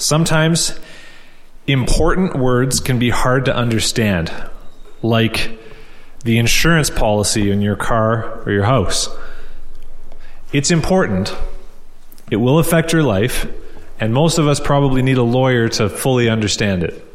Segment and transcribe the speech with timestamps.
[0.00, 0.80] Sometimes
[1.66, 4.32] important words can be hard to understand,
[5.02, 5.60] like
[6.24, 9.10] the insurance policy in your car or your house.
[10.54, 11.36] It's important,
[12.30, 13.46] it will affect your life,
[14.00, 17.06] and most of us probably need a lawyer to fully understand it.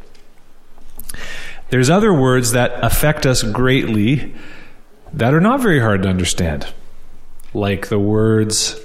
[1.72, 4.36] There's other words that affect us greatly
[5.12, 6.72] that are not very hard to understand,
[7.52, 8.80] like the words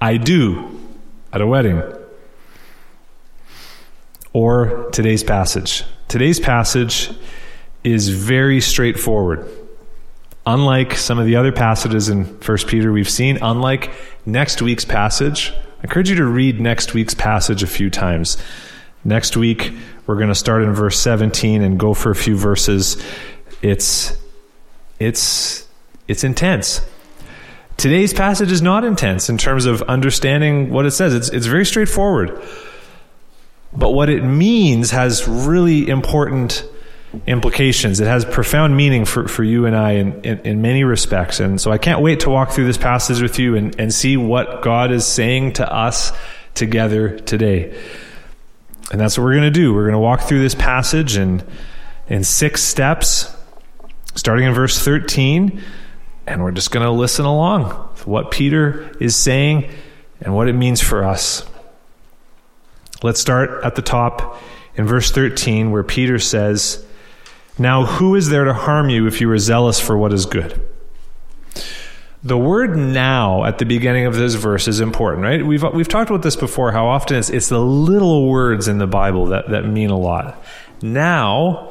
[0.00, 0.80] I do
[1.32, 1.80] at a wedding
[4.36, 5.82] or today's passage.
[6.08, 7.10] Today's passage
[7.82, 9.48] is very straightforward.
[10.44, 13.92] Unlike some of the other passages in 1 Peter we've seen, unlike
[14.26, 18.36] next week's passage, I encourage you to read next week's passage a few times.
[19.04, 19.72] Next week,
[20.06, 23.02] we're going to start in verse 17 and go for a few verses.
[23.62, 24.14] It's
[25.00, 25.66] it's
[26.08, 26.82] it's intense.
[27.78, 31.14] Today's passage is not intense in terms of understanding what it says.
[31.14, 32.38] It's it's very straightforward.
[33.76, 36.64] But what it means has really important
[37.26, 38.00] implications.
[38.00, 41.40] It has profound meaning for, for you and I in, in, in, many respects.
[41.40, 44.16] And so I can't wait to walk through this passage with you and, and see
[44.16, 46.12] what God is saying to us
[46.54, 47.78] together today.
[48.90, 49.74] And that's what we're going to do.
[49.74, 51.42] We're going to walk through this passage in,
[52.08, 53.34] in six steps,
[54.14, 55.62] starting in verse 13.
[56.26, 59.70] And we're just going to listen along to what Peter is saying
[60.20, 61.48] and what it means for us.
[63.06, 64.42] Let's start at the top
[64.74, 66.84] in verse 13, where Peter says,
[67.56, 70.60] Now who is there to harm you if you are zealous for what is good?
[72.24, 75.46] The word now at the beginning of this verse is important, right?
[75.46, 78.88] We've, we've talked about this before, how often it's, it's the little words in the
[78.88, 80.42] Bible that, that mean a lot.
[80.82, 81.70] Now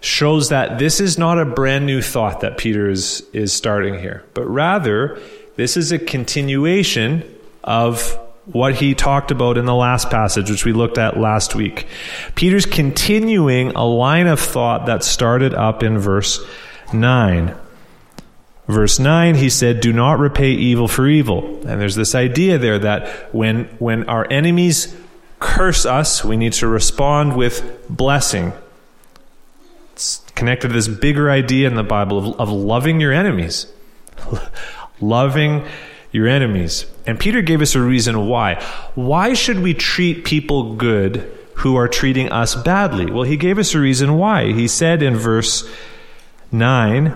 [0.00, 4.24] shows that this is not a brand new thought that Peter is, is starting here,
[4.34, 5.16] but rather
[5.54, 7.22] this is a continuation
[7.62, 11.86] of what he talked about in the last passage, which we looked at last week.
[12.34, 16.44] Peter's continuing a line of thought that started up in verse
[16.92, 17.54] 9.
[18.68, 21.56] Verse 9, he said, Do not repay evil for evil.
[21.66, 24.94] And there's this idea there that when, when our enemies
[25.38, 28.52] curse us, we need to respond with blessing.
[29.92, 33.66] It's connected to this bigger idea in the Bible of, of loving your enemies.
[35.00, 35.64] loving
[36.12, 36.86] your enemies.
[37.06, 38.62] And Peter gave us a reason why.
[38.94, 43.10] Why should we treat people good who are treating us badly?
[43.10, 44.52] Well, he gave us a reason why.
[44.52, 45.68] He said in verse
[46.52, 47.14] 9,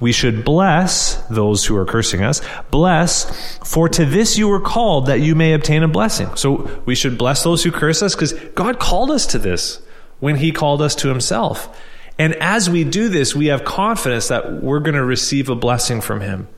[0.00, 2.40] we should bless those who are cursing us.
[2.70, 6.34] Bless, for to this you were called that you may obtain a blessing.
[6.36, 9.82] So we should bless those who curse us because God called us to this
[10.18, 11.78] when He called us to Himself.
[12.18, 16.00] And as we do this, we have confidence that we're going to receive a blessing
[16.00, 16.48] from Him.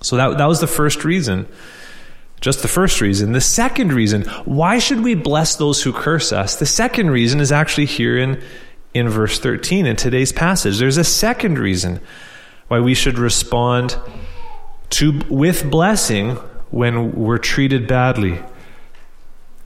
[0.00, 1.48] So that, that was the first reason.
[2.40, 3.32] Just the first reason.
[3.32, 6.56] The second reason, why should we bless those who curse us?
[6.56, 8.42] The second reason is actually here in
[8.94, 10.78] in verse 13 in today's passage.
[10.78, 12.00] There's a second reason
[12.68, 13.96] why we should respond
[14.90, 16.36] to with blessing
[16.70, 18.40] when we're treated badly.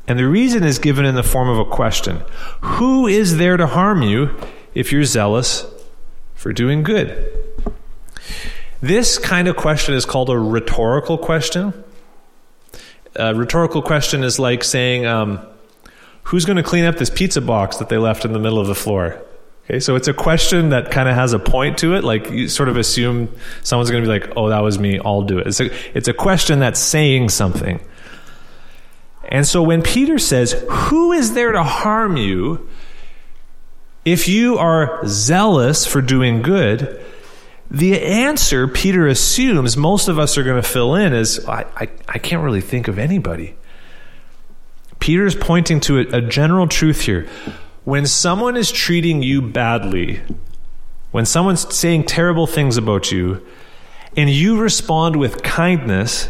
[0.08, 2.22] And the reason is given in the form of a question.
[2.60, 4.36] Who is there to harm you
[4.74, 5.64] if you're zealous
[6.34, 7.51] for doing good?
[8.82, 11.72] This kind of question is called a rhetorical question.
[13.14, 15.38] A rhetorical question is like saying, um,
[16.24, 18.66] who's going to clean up this pizza box that they left in the middle of
[18.66, 19.22] the floor?
[19.66, 22.02] Okay, so it's a question that kind of has a point to it.
[22.02, 23.32] Like you sort of assume
[23.62, 24.98] someone's going to be like, "Oh, that was me.
[24.98, 27.80] I'll do it." It's a, it's a question that's saying something.
[29.28, 32.68] And so when Peter says, "Who is there to harm you
[34.04, 37.00] if you are zealous for doing good?"
[37.72, 41.88] The answer Peter assumes most of us are going to fill in is, "I, I,
[42.06, 43.56] I can't really think of anybody."
[45.00, 47.26] Peter is pointing to a, a general truth here.
[47.84, 50.20] When someone is treating you badly,
[51.12, 53.44] when someone's saying terrible things about you,
[54.18, 56.28] and you respond with kindness,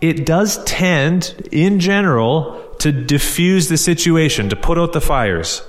[0.00, 5.62] it does tend, in general, to diffuse the situation, to put out the fires.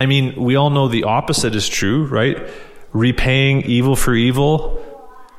[0.00, 2.48] I mean, we all know the opposite is true, right?
[2.98, 4.84] Repaying evil for evil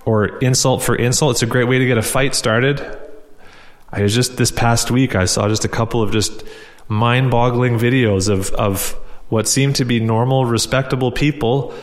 [0.05, 1.31] or insult for insult.
[1.31, 2.79] It's a great way to get a fight started.
[3.91, 6.43] I was just this past week, I saw just a couple of just
[6.87, 8.91] mind boggling videos of, of
[9.27, 11.73] what seemed to be normal, respectable people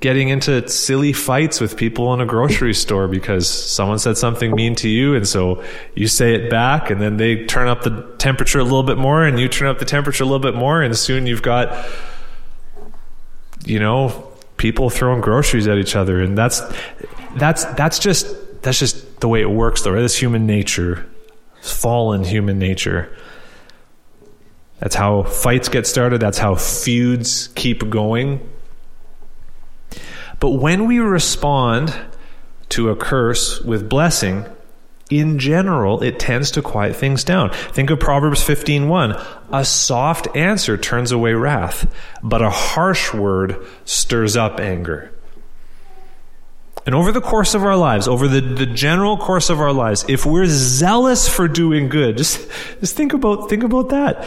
[0.00, 4.74] getting into silly fights with people in a grocery store because someone said something mean
[4.74, 8.58] to you and so you say it back and then they turn up the temperature
[8.58, 10.94] a little bit more and you turn up the temperature a little bit more and
[10.98, 11.88] soon you've got
[13.64, 14.30] you know
[14.64, 16.62] people throwing groceries at each other and that's
[17.36, 18.26] that's that's just
[18.62, 20.00] that's just the way it works though right?
[20.00, 21.06] that's human nature
[21.64, 23.14] fallen human nature.
[24.78, 26.20] That's how fights get started.
[26.20, 28.46] That's how feuds keep going.
[30.40, 31.94] But when we respond
[32.70, 34.44] to a curse with blessing,
[35.10, 37.50] in general, it tends to quiet things down.
[37.50, 39.20] Think of Proverbs 15:1.
[39.52, 41.86] A soft answer turns away wrath,
[42.22, 45.10] but a harsh word stirs up anger.
[46.86, 50.04] And over the course of our lives, over the, the general course of our lives,
[50.08, 52.46] if we're zealous for doing good, just,
[52.80, 54.26] just think about think about that.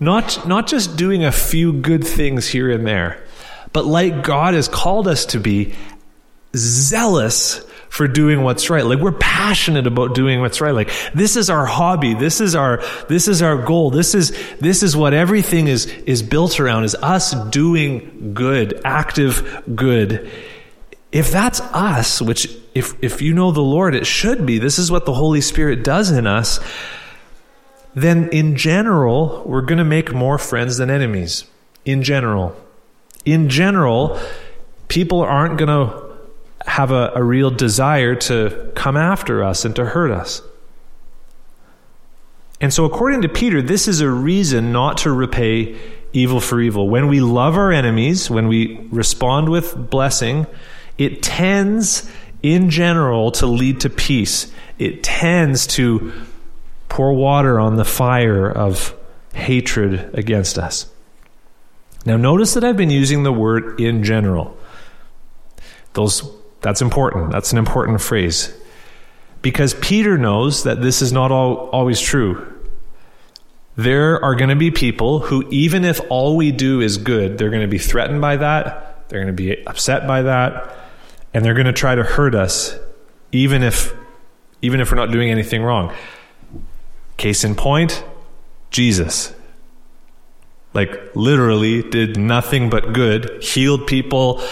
[0.00, 3.22] Not, not just doing a few good things here and there,
[3.72, 5.74] but like God has called us to be,
[6.56, 8.84] zealous for doing what's right.
[8.84, 10.72] Like we're passionate about doing what's right.
[10.72, 12.14] Like this is our hobby.
[12.14, 13.90] This is our, this is our goal.
[13.90, 19.62] This is, this is what everything is, is built around is us doing good, active
[19.76, 20.28] good.
[21.12, 24.90] If that's us, which if, if you know the Lord, it should be, this is
[24.90, 26.58] what the Holy Spirit does in us
[27.96, 31.44] then in general, we're going to make more friends than enemies.
[31.84, 32.56] In general.
[33.24, 34.18] In general,
[34.88, 36.03] people aren't going to
[36.64, 40.42] have a, a, real desire to come after us and to hurt us.
[42.60, 45.78] And so, according to Peter, this is a reason not to repay
[46.12, 46.88] evil for evil.
[46.88, 50.46] When we love our enemies, when we respond with blessing,
[50.96, 52.08] it tends,
[52.42, 54.50] in general, to lead to peace.
[54.78, 56.12] It tends to
[56.88, 58.94] pour water on the fire of
[59.34, 60.88] hatred against us.
[62.06, 64.56] Now, notice that I've been using the word in general.
[65.94, 66.30] Those,
[66.64, 67.30] that's important.
[67.30, 68.52] That's an important phrase.
[69.42, 72.50] Because Peter knows that this is not all, always true.
[73.76, 77.50] There are going to be people who, even if all we do is good, they're
[77.50, 80.74] going to be threatened by that, they're going to be upset by that,
[81.34, 82.78] and they're going to try to hurt us,
[83.30, 83.92] even if,
[84.62, 85.92] even if we're not doing anything wrong.
[87.18, 88.02] Case in point,
[88.70, 89.34] Jesus.
[90.72, 94.42] Like, literally did nothing but good, healed people,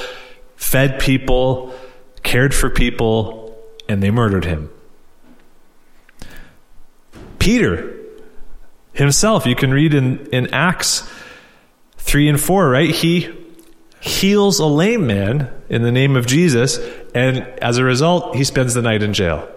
[0.57, 1.75] fed people,
[2.23, 3.57] cared for people,
[3.89, 4.71] and they murdered him.
[7.39, 7.99] Peter
[8.93, 11.09] himself, you can read in, in Acts
[11.97, 12.91] 3 and 4, right?
[12.91, 13.33] He
[14.01, 16.79] heals a lame man in the name of Jesus,
[17.15, 19.49] and as a result, he spends the night in jail.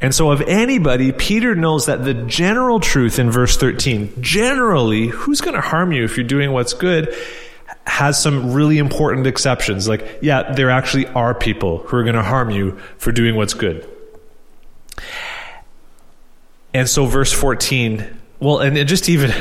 [0.00, 5.40] And so, of anybody, Peter knows that the general truth in verse 13, generally, who's
[5.40, 7.14] going to harm you if you're doing what's good,
[7.86, 9.88] has some really important exceptions.
[9.88, 13.54] Like, yeah, there actually are people who are going to harm you for doing what's
[13.54, 13.88] good.
[16.72, 18.04] And so, verse 14,
[18.40, 19.32] well, and just even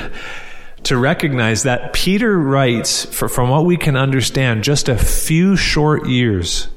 [0.83, 6.67] to recognize that Peter writes, from what we can understand, just a few short years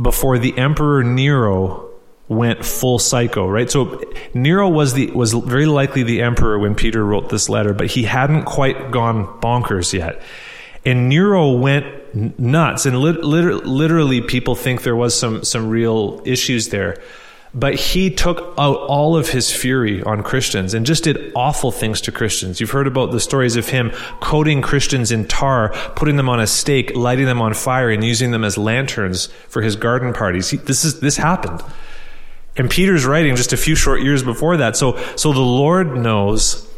[0.00, 1.90] before the Emperor Nero
[2.28, 3.70] went full psycho, right?
[3.70, 4.02] So
[4.32, 8.04] Nero was the was very likely the emperor when Peter wrote this letter, but he
[8.04, 10.22] hadn't quite gone bonkers yet.
[10.84, 17.00] And Nero went nuts, and literally, people think there was some some real issues there.
[17.56, 22.00] But he took out all of his fury on Christians and just did awful things
[22.00, 22.60] to Christians.
[22.60, 26.48] You've heard about the stories of him coating Christians in tar, putting them on a
[26.48, 30.50] stake, lighting them on fire, and using them as lanterns for his garden parties.
[30.50, 31.62] He, this is this happened.
[32.56, 34.76] And Peter's writing just a few short years before that.
[34.76, 36.68] So, so the Lord knows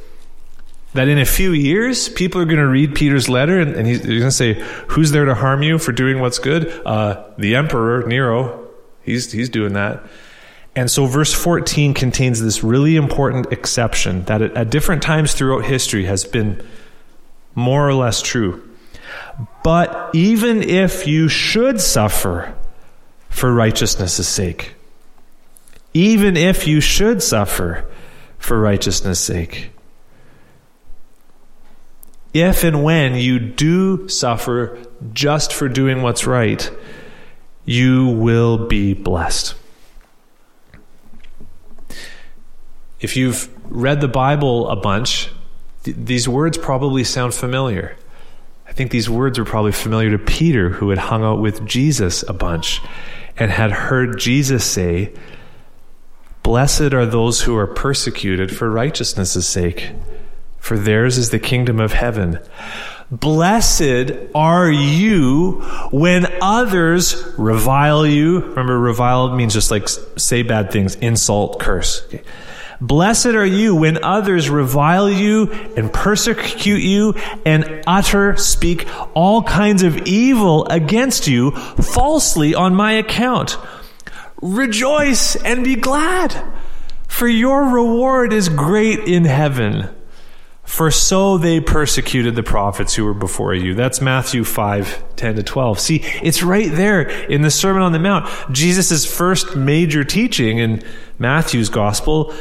[0.96, 3.98] that in a few years, people are going to read Peter's letter and, and he's,
[3.98, 4.54] he's, going to say,
[4.88, 6.68] Who's there to harm you for doing what's good?
[6.84, 8.68] Uh, the emperor, Nero.
[9.02, 10.04] He's, he's doing that.
[10.74, 15.64] And so, verse 14 contains this really important exception that at, at different times throughout
[15.64, 16.62] history has been
[17.54, 18.62] more or less true.
[19.64, 22.54] But even if you should suffer
[23.30, 24.74] for righteousness' sake,
[25.94, 27.88] even if you should suffer
[28.38, 29.70] for righteousness' sake.
[32.38, 34.78] If and when you do suffer
[35.14, 36.70] just for doing what's right,
[37.64, 39.54] you will be blessed.
[43.00, 45.30] If you've read the Bible a bunch,
[45.84, 47.96] th- these words probably sound familiar.
[48.68, 52.22] I think these words were probably familiar to Peter, who had hung out with Jesus
[52.28, 52.82] a bunch
[53.38, 55.14] and had heard Jesus say,
[56.42, 59.92] Blessed are those who are persecuted for righteousness' sake,
[60.66, 62.40] for theirs is the kingdom of heaven.
[63.10, 65.60] Blessed are you
[65.92, 68.40] when others revile you.
[68.40, 72.04] Remember, revile means just like say bad things, insult, curse.
[72.06, 72.24] Okay.
[72.80, 77.14] Blessed are you when others revile you and persecute you
[77.46, 83.56] and utter, speak all kinds of evil against you falsely on my account.
[84.42, 86.34] Rejoice and be glad
[87.06, 89.95] For your reward is great in heaven.
[90.66, 93.74] For so they persecuted the prophets who were before you.
[93.74, 95.80] That's Matthew 5, 10 to 12.
[95.80, 98.28] See, it's right there in the Sermon on the Mount.
[98.52, 100.82] Jesus' first major teaching in
[101.20, 102.34] Matthew's gospel.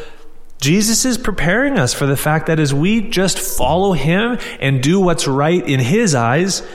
[0.60, 5.00] Jesus is preparing us for the fact that as we just follow him and do
[5.00, 6.68] what's right in his eyes,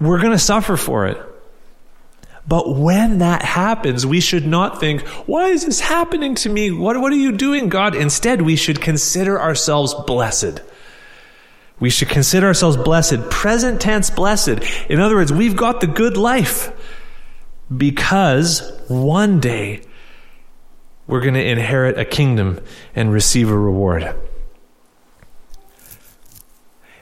[0.00, 1.18] we're going to suffer for it.
[2.46, 6.70] But when that happens, we should not think, why is this happening to me?
[6.70, 7.94] What, what are you doing, God?
[7.94, 10.60] Instead, we should consider ourselves blessed.
[11.80, 14.60] We should consider ourselves blessed, present tense blessed.
[14.90, 16.70] In other words, we've got the good life
[17.74, 19.82] because one day
[21.06, 22.60] we're going to inherit a kingdom
[22.94, 24.14] and receive a reward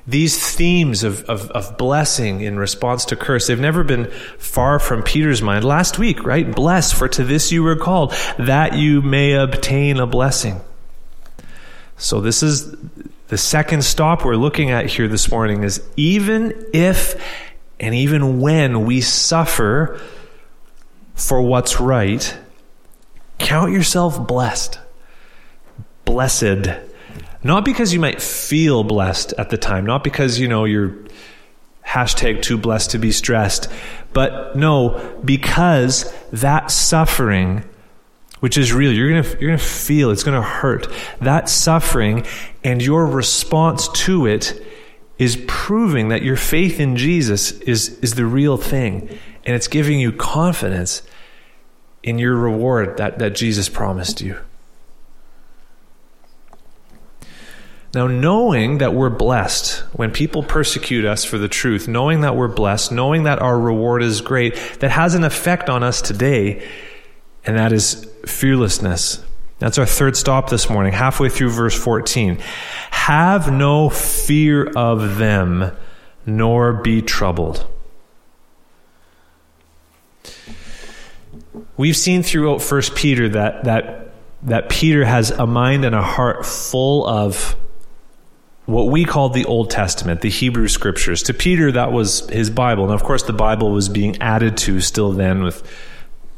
[0.06, 5.02] these themes of, of, of, blessing in response to curse, they've never been far from
[5.02, 5.64] Peter's mind.
[5.64, 6.50] Last week, right?
[6.50, 10.60] Bless, for to this you were called, that you may obtain a blessing.
[11.96, 12.74] So this is
[13.28, 17.14] the second stop we're looking at here this morning is even if
[17.78, 20.00] and even when we suffer
[21.14, 22.36] for what's right,
[23.38, 24.78] count yourself blessed.
[26.04, 26.68] Blessed
[27.44, 30.96] not because you might feel blessed at the time, not because, you know, you're
[31.86, 33.68] hashtag too blessed to be stressed,
[34.12, 37.64] but no, because that suffering,
[38.40, 40.86] which is real, you're gonna you're gonna feel it's gonna hurt.
[41.20, 42.24] That suffering
[42.62, 44.64] and your response to it
[45.18, 49.18] is proving that your faith in Jesus is is the real thing.
[49.44, 51.02] And it's giving you confidence
[52.02, 54.38] in your reward that, that Jesus promised you.
[57.94, 62.48] Now, knowing that we're blessed, when people persecute us for the truth, knowing that we're
[62.48, 66.66] blessed, knowing that our reward is great, that has an effect on us today,
[67.44, 69.22] and that is fearlessness.
[69.58, 72.38] That's our third stop this morning, halfway through verse 14.
[72.90, 75.76] Have no fear of them,
[76.24, 77.66] nor be troubled.
[81.76, 86.46] We've seen throughout First Peter that, that, that Peter has a mind and a heart
[86.46, 87.54] full of
[88.66, 91.22] what we call the Old Testament, the Hebrew Scriptures.
[91.24, 92.84] To Peter, that was his Bible.
[92.84, 95.66] And of course, the Bible was being added to still then with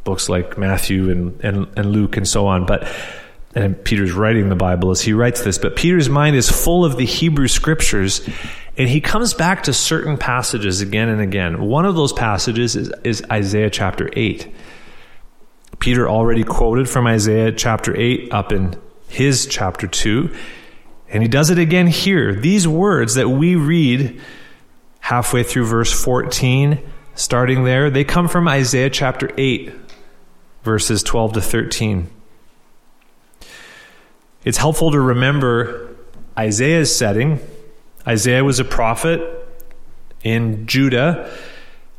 [0.04, 2.66] books like Matthew and, and, and Luke and so on.
[2.66, 2.88] But
[3.54, 6.96] and Peter's writing the Bible as he writes this, but Peter's mind is full of
[6.96, 8.28] the Hebrew Scriptures.
[8.76, 11.62] And he comes back to certain passages again and again.
[11.62, 14.52] One of those passages is, is Isaiah chapter 8.
[15.78, 18.74] Peter already quoted from Isaiah chapter 8 up in
[19.06, 20.34] his chapter 2.
[21.08, 22.34] And he does it again here.
[22.34, 24.20] These words that we read
[25.00, 26.80] halfway through verse 14,
[27.14, 29.72] starting there, they come from Isaiah chapter 8,
[30.62, 32.10] verses 12 to 13.
[34.44, 35.94] It's helpful to remember
[36.38, 37.40] Isaiah's setting.
[38.06, 39.20] Isaiah was a prophet
[40.22, 41.30] in Judah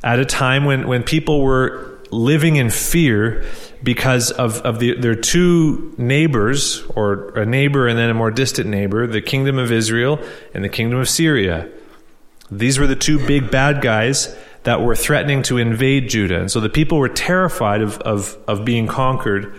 [0.04, 3.46] at a time when, when people were living in fear
[3.84, 8.68] because of, of the, their two neighbors, or a neighbor and then a more distant
[8.68, 10.20] neighbor, the kingdom of Israel
[10.54, 11.70] and the kingdom of Syria.
[12.52, 16.40] These were the two big bad guys that were threatening to invade Judah.
[16.40, 19.56] And so the people were terrified of, of, of being conquered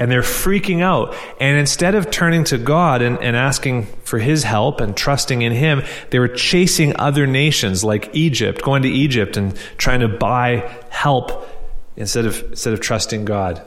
[0.00, 1.14] and they're freaking out.
[1.38, 5.52] And instead of turning to God and, and asking for His help and trusting in
[5.52, 10.74] Him, they were chasing other nations like Egypt, going to Egypt and trying to buy
[10.88, 11.46] help
[12.00, 13.64] instead of, instead of trusting God.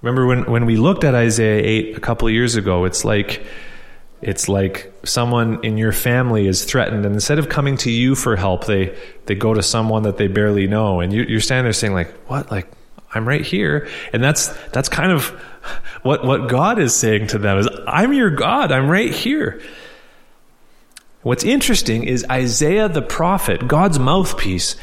[0.00, 3.44] Remember when, when we looked at Isaiah 8 a couple years ago, it's like,
[4.22, 8.36] it's like someone in your family is threatened, and instead of coming to you for
[8.36, 11.00] help, they, they go to someone that they barely know.
[11.00, 12.50] And you, you're standing there saying, like, what?
[12.50, 12.68] Like,
[13.14, 13.88] I'm right here.
[14.12, 15.28] And that's, that's kind of
[16.02, 18.72] what, what God is saying to them is, I'm your God.
[18.72, 19.60] I'm right here.
[21.22, 24.76] What's interesting is Isaiah the prophet, God's mouthpiece,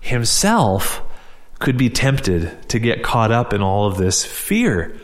[0.00, 1.00] himself
[1.64, 4.94] could be tempted to get caught up in all of this fear.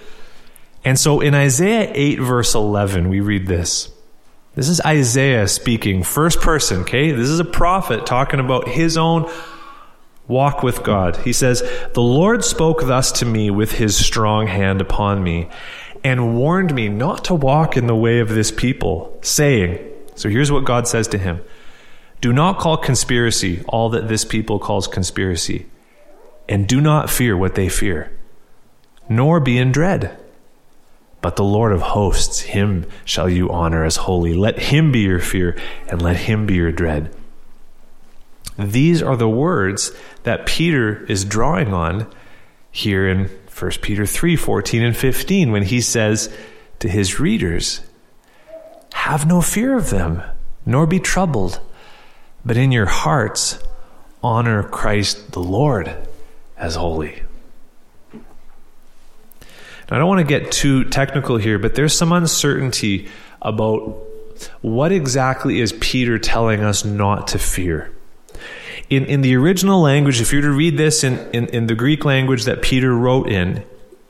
[0.85, 3.91] And so in Isaiah 8, verse 11, we read this.
[4.55, 7.13] This is Isaiah speaking, first person, okay?
[7.13, 9.33] This is a prophet talking about his own
[10.29, 11.17] walk with God.
[11.17, 11.63] He says,
[11.95, 15.49] The Lord spoke thus to me with his strong hand upon me
[16.05, 19.79] and warned me not to walk in the way of this people, saying,
[20.15, 21.43] So here's what God says to him
[22.21, 25.65] Do not call conspiracy all that this people calls conspiracy
[26.51, 28.11] and do not fear what they fear,
[29.09, 30.19] nor be in dread.
[31.23, 34.35] But the Lord of hosts, him shall you honor as holy.
[34.35, 35.57] Let him be your fear,
[35.89, 37.15] and let him be your dread.
[38.59, 39.93] These are the words
[40.25, 42.11] that Peter is drawing on
[42.73, 46.35] here in 1 Peter 3 14 and 15 when he says
[46.81, 47.81] to his readers,
[48.95, 50.23] Have no fear of them,
[50.67, 51.61] nor be troubled,
[52.45, 53.63] but in your hearts
[54.23, 55.95] honor Christ the Lord
[56.61, 57.23] as holy.
[58.13, 63.09] Now, I don't want to get too technical here, but there's some uncertainty
[63.43, 63.99] about
[64.61, 67.93] what exactly is Peter telling us not to fear.
[68.89, 71.75] In, in the original language, if you were to read this in, in, in the
[71.75, 73.65] Greek language that Peter wrote in,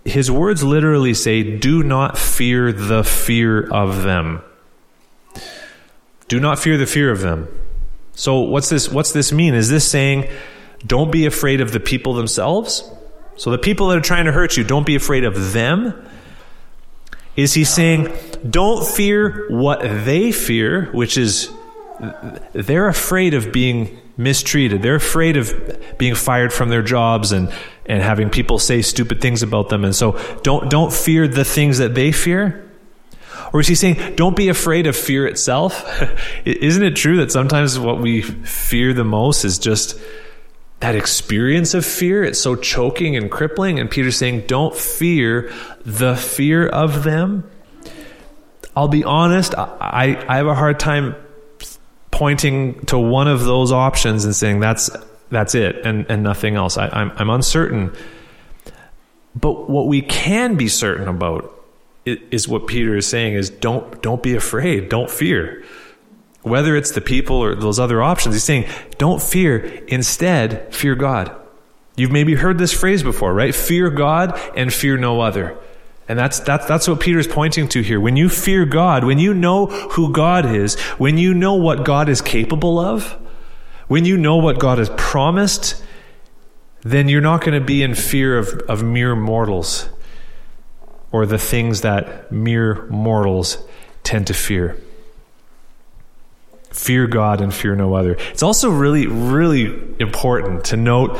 [0.04, 4.42] his words literally say, Do not fear the fear of them.
[6.28, 7.49] Do not fear the fear of them.
[8.14, 9.54] So what's this what's this mean?
[9.54, 10.28] Is this saying
[10.87, 12.89] don't be afraid of the people themselves?
[13.37, 16.07] So the people that are trying to hurt you, don't be afraid of them?
[17.37, 18.13] Is he saying
[18.49, 21.51] don't fear what they fear, which is
[22.53, 24.83] they're afraid of being mistreated.
[24.83, 25.55] They're afraid of
[25.99, 27.53] being fired from their jobs and,
[27.87, 29.85] and having people say stupid things about them.
[29.85, 32.67] And so don't, don't fear the things that they fear.
[33.53, 35.85] Or is he saying, don't be afraid of fear itself?
[36.45, 39.99] Isn't it true that sometimes what we fear the most is just
[40.81, 42.25] that experience of fear?
[42.25, 43.79] It's so choking and crippling.
[43.79, 45.53] And Peter's saying, don't fear
[45.85, 47.49] the fear of them.
[48.75, 51.15] I'll be honest, I, I have a hard time
[52.11, 54.91] pointing to one of those options and saying that's
[55.31, 56.77] that's it and, and nothing else.
[56.77, 57.95] I, I'm, I'm uncertain.
[59.35, 61.55] But what we can be certain about
[62.05, 65.65] is what Peter is saying is don't don't be afraid, don't fear.
[66.43, 68.69] Whether it's the people or those other options, he's saying
[68.99, 69.59] don't fear.
[69.89, 71.35] Instead, fear God.
[71.97, 73.55] You've maybe heard this phrase before, right?
[73.55, 75.59] Fear God and fear no other.
[76.09, 78.01] And that's, that's, that's what Peter's pointing to here.
[78.01, 82.09] When you fear God, when you know who God is, when you know what God
[82.09, 83.13] is capable of,
[83.87, 85.83] when you know what God has promised,
[86.83, 89.89] then you're not going to be in fear of, of mere mortals
[91.13, 93.59] or the things that mere mortals
[94.03, 94.81] tend to fear.
[96.71, 98.13] Fear God and fear no other.
[98.30, 99.65] It's also really, really
[99.99, 101.19] important to note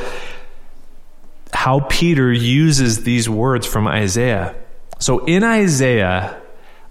[1.53, 4.55] how Peter uses these words from Isaiah.
[4.99, 6.41] So in Isaiah,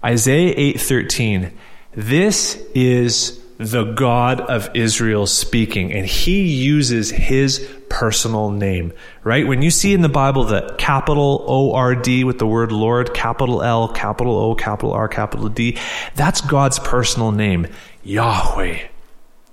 [0.04, 1.52] Isaiah 8:13,
[1.94, 8.92] this is the God of Israel speaking and he uses his personal name,
[9.22, 9.46] right?
[9.46, 13.12] When you see in the Bible the capital O R D with the word Lord,
[13.12, 15.76] capital L, capital O, capital R, capital D,
[16.14, 17.66] that's God's personal name,
[18.02, 18.78] Yahweh.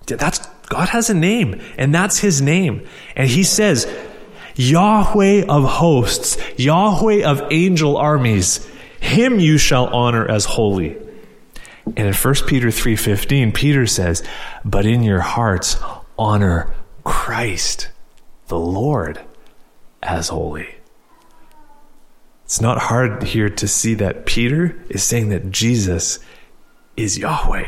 [0.05, 2.85] That's God has a name and that's his name.
[3.15, 3.87] And he says,
[4.55, 8.67] Yahweh of hosts, Yahweh of angel armies,
[8.99, 10.97] him you shall honor as holy.
[11.85, 14.23] And in 1 Peter 3:15, Peter says,
[14.65, 15.77] "But in your hearts
[16.17, 17.89] honor Christ,
[18.47, 19.21] the Lord,
[20.03, 20.67] as holy."
[22.43, 26.19] It's not hard here to see that Peter is saying that Jesus
[26.95, 27.67] is Yahweh.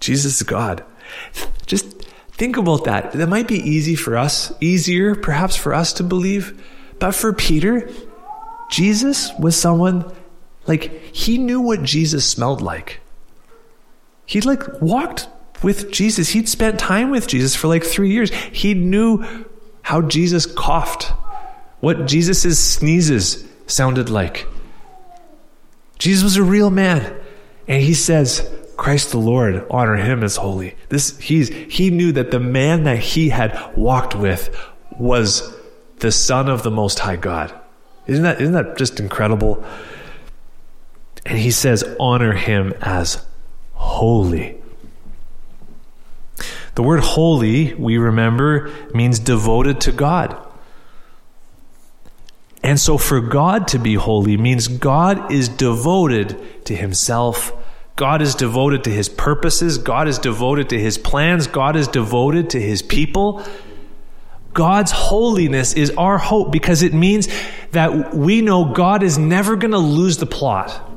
[0.00, 0.82] Jesus is God.
[1.66, 2.04] Just
[2.40, 3.12] Think about that.
[3.12, 6.58] That might be easy for us, easier perhaps for us to believe.
[6.98, 7.90] But for Peter,
[8.70, 10.10] Jesus was someone
[10.66, 13.00] like he knew what Jesus smelled like.
[14.24, 15.28] He like walked
[15.62, 16.30] with Jesus.
[16.30, 18.30] He'd spent time with Jesus for like 3 years.
[18.30, 19.22] He knew
[19.82, 21.12] how Jesus coughed,
[21.80, 24.46] what Jesus' sneezes sounded like.
[25.98, 27.20] Jesus was a real man.
[27.68, 30.74] And he says, Christ the Lord, honor him as holy.
[30.88, 34.56] This he's he knew that the man that he had walked with
[34.98, 35.54] was
[35.98, 37.52] the son of the most high God.
[38.06, 39.62] Isn't that isn't that just incredible?
[41.26, 43.22] And he says honor him as
[43.74, 44.56] holy.
[46.74, 50.34] The word holy, we remember, means devoted to God.
[52.62, 57.52] And so for God to be holy means God is devoted to himself
[58.00, 59.76] God is devoted to his purposes.
[59.76, 61.46] God is devoted to his plans.
[61.46, 63.44] God is devoted to his people.
[64.54, 67.28] God's holiness is our hope because it means
[67.72, 70.90] that we know God is never going to lose the plot.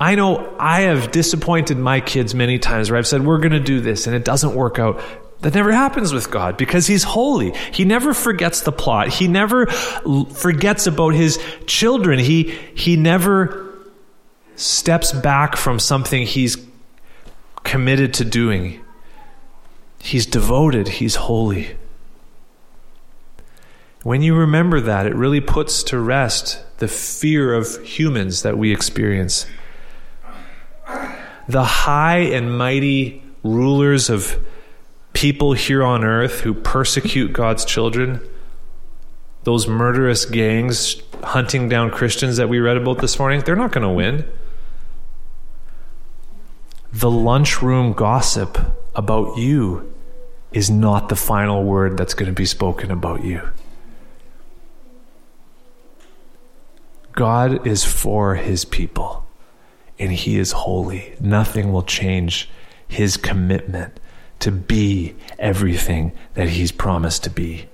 [0.00, 3.60] I know I have disappointed my kids many times where I've said, we're going to
[3.60, 5.00] do this, and it doesn't work out.
[5.42, 7.52] That never happens with God because He's holy.
[7.70, 9.10] He never forgets the plot.
[9.10, 12.18] He never forgets about His children.
[12.18, 13.65] He, he never
[14.56, 16.56] steps back from something he's
[17.62, 18.80] committed to doing.
[19.98, 21.76] He's devoted, he's holy.
[24.02, 28.72] When you remember that, it really puts to rest the fear of humans that we
[28.72, 29.46] experience.
[31.48, 34.38] The high and mighty rulers of
[35.12, 38.20] people here on earth who persecute God's children,
[39.42, 43.82] those murderous gangs hunting down Christians that we read about this morning, they're not going
[43.82, 44.24] to win.
[46.96, 48.56] The lunchroom gossip
[48.94, 49.92] about you
[50.50, 53.50] is not the final word that's going to be spoken about you.
[57.12, 59.26] God is for his people
[59.98, 61.14] and he is holy.
[61.20, 62.48] Nothing will change
[62.88, 64.00] his commitment
[64.38, 67.68] to be everything that he's promised to be.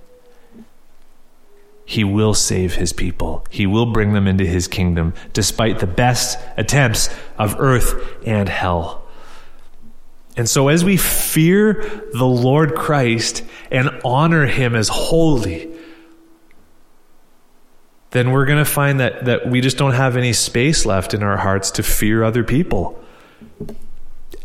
[1.85, 3.47] He will save his people.
[3.51, 7.09] He will bring them into his kingdom, despite the best attempts
[7.39, 7.95] of earth
[8.27, 9.02] and hell.
[10.37, 15.71] And so, as we fear the Lord Christ and honor him as holy,
[18.13, 21.23] then we're going to find that, that we just don't have any space left in
[21.23, 23.03] our hearts to fear other people.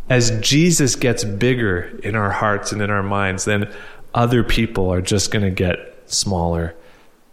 [0.10, 3.74] As Jesus gets bigger in our hearts and in our minds, then
[4.14, 6.76] other people are just going to get smaller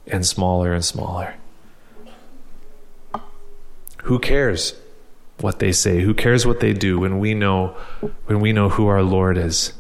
[0.07, 1.35] and smaller and smaller.
[4.03, 4.75] Who cares
[5.41, 6.01] what they say?
[6.01, 7.77] Who cares what they do when we know
[8.27, 9.73] when we know who our Lord is?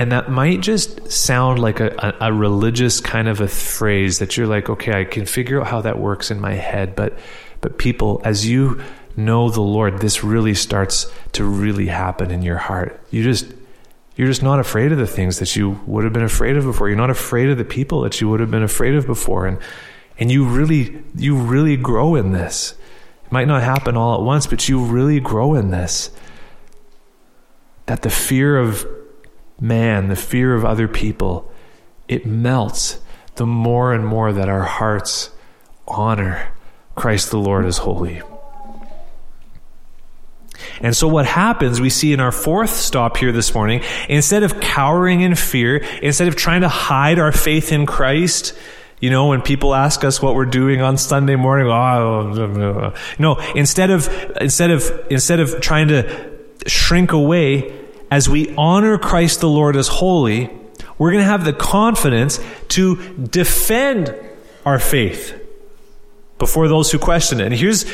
[0.00, 4.34] And that might just sound like a, a, a, religious kind of a phrase that
[4.34, 6.96] you're like, okay, I can figure out how that works in my head.
[6.96, 7.18] But,
[7.60, 8.82] but people, as you
[9.14, 12.98] know the Lord, this really starts to really happen in your heart.
[13.10, 13.52] You just,
[14.16, 16.88] you're just not afraid of the things that you would have been afraid of before.
[16.88, 19.46] You're not afraid of the people that you would have been afraid of before.
[19.46, 19.58] And,
[20.18, 22.72] and you really, you really grow in this.
[23.30, 26.10] Might not happen all at once, but you really grow in this.
[27.86, 28.86] That the fear of
[29.60, 31.50] man, the fear of other people,
[32.08, 32.98] it melts
[33.36, 35.30] the more and more that our hearts
[35.86, 36.52] honor
[36.94, 38.22] Christ the Lord as holy.
[40.80, 44.60] And so, what happens, we see in our fourth stop here this morning, instead of
[44.60, 48.54] cowering in fear, instead of trying to hide our faith in Christ,
[49.00, 53.90] you know, when people ask us what we're doing on Sunday morning, oh, no, instead
[53.90, 54.08] of,
[54.40, 56.30] instead of, instead of trying to
[56.66, 57.78] shrink away,
[58.10, 60.50] as we honor Christ the Lord as holy,
[60.98, 64.14] we're going to have the confidence to defend
[64.66, 65.34] our faith
[66.38, 67.46] before those who question it.
[67.46, 67.86] And here's,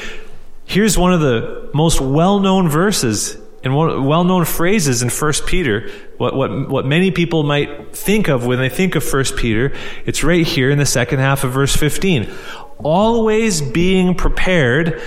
[0.64, 5.90] here's one of the most well known verses and well known phrases in 1 Peter,
[6.18, 9.72] what, what, what many people might think of when they think of 1 Peter.
[10.04, 12.30] It's right here in the second half of verse 15.
[12.78, 15.00] Always being prepared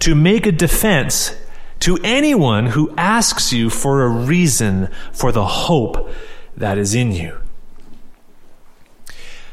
[0.00, 1.34] to make a defense
[1.80, 6.10] to anyone who asks you for a reason for the hope
[6.56, 7.36] that is in you.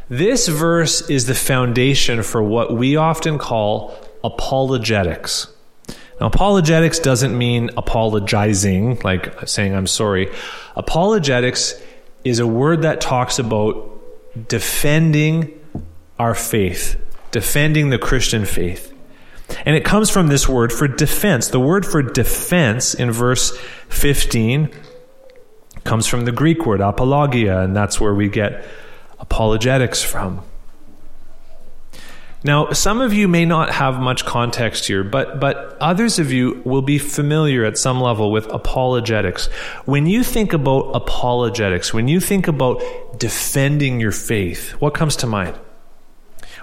[0.07, 5.47] This verse is the foundation for what we often call apologetics.
[6.21, 10.31] Now, apologetics doesn't mean apologizing, like saying I'm sorry.
[10.75, 11.81] Apologetics
[12.23, 13.99] is a word that talks about
[14.47, 15.59] defending
[16.19, 16.95] our faith,
[17.31, 18.93] defending the Christian faith.
[19.65, 21.47] And it comes from this word for defense.
[21.47, 23.57] The word for defense in verse
[23.89, 24.69] 15
[25.83, 28.63] comes from the Greek word apologia, and that's where we get
[29.19, 30.43] apologetics from.
[32.43, 36.61] Now, some of you may not have much context here, but, but others of you
[36.65, 39.45] will be familiar at some level with apologetics.
[39.85, 42.81] When you think about apologetics, when you think about
[43.19, 45.55] defending your faith, what comes to mind?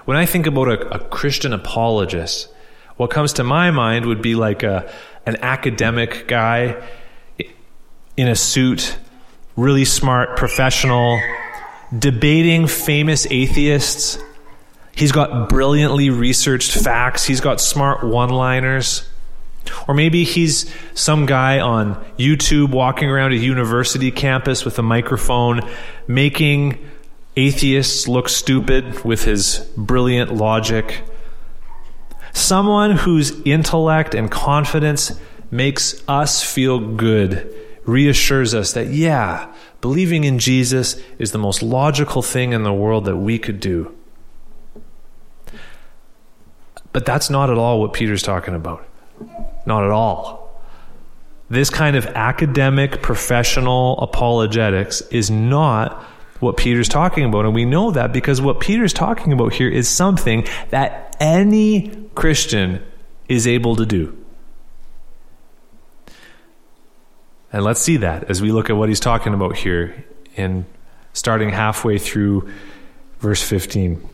[0.03, 2.49] When I think about a, a Christian apologist,
[2.97, 4.91] what comes to my mind would be like a
[5.25, 6.81] an academic guy
[8.17, 8.97] in a suit,
[9.55, 11.21] really smart, professional,
[11.97, 14.17] debating famous atheists.
[14.99, 17.23] He's got brilliantly researched facts.
[17.23, 19.07] He's got smart one-liners.
[19.87, 25.61] Or maybe he's some guy on YouTube walking around a university campus with a microphone
[26.05, 26.85] making
[27.37, 31.03] atheists look stupid with his brilliant logic.
[32.33, 35.17] Someone whose intellect and confidence
[35.49, 37.49] makes us feel good,
[37.85, 43.05] reassures us that, yeah, believing in Jesus is the most logical thing in the world
[43.05, 43.95] that we could do.
[46.91, 48.85] But that's not at all what Peter's talking about.
[49.65, 50.39] Not at all.
[51.49, 56.03] This kind of academic, professional apologetics is not
[56.39, 57.45] what Peter's talking about.
[57.45, 62.83] And we know that because what Peter's talking about here is something that any Christian
[63.27, 64.15] is able to do.
[67.51, 70.65] And let's see that as we look at what he's talking about here in
[71.13, 72.49] starting halfway through
[73.19, 74.07] verse 15.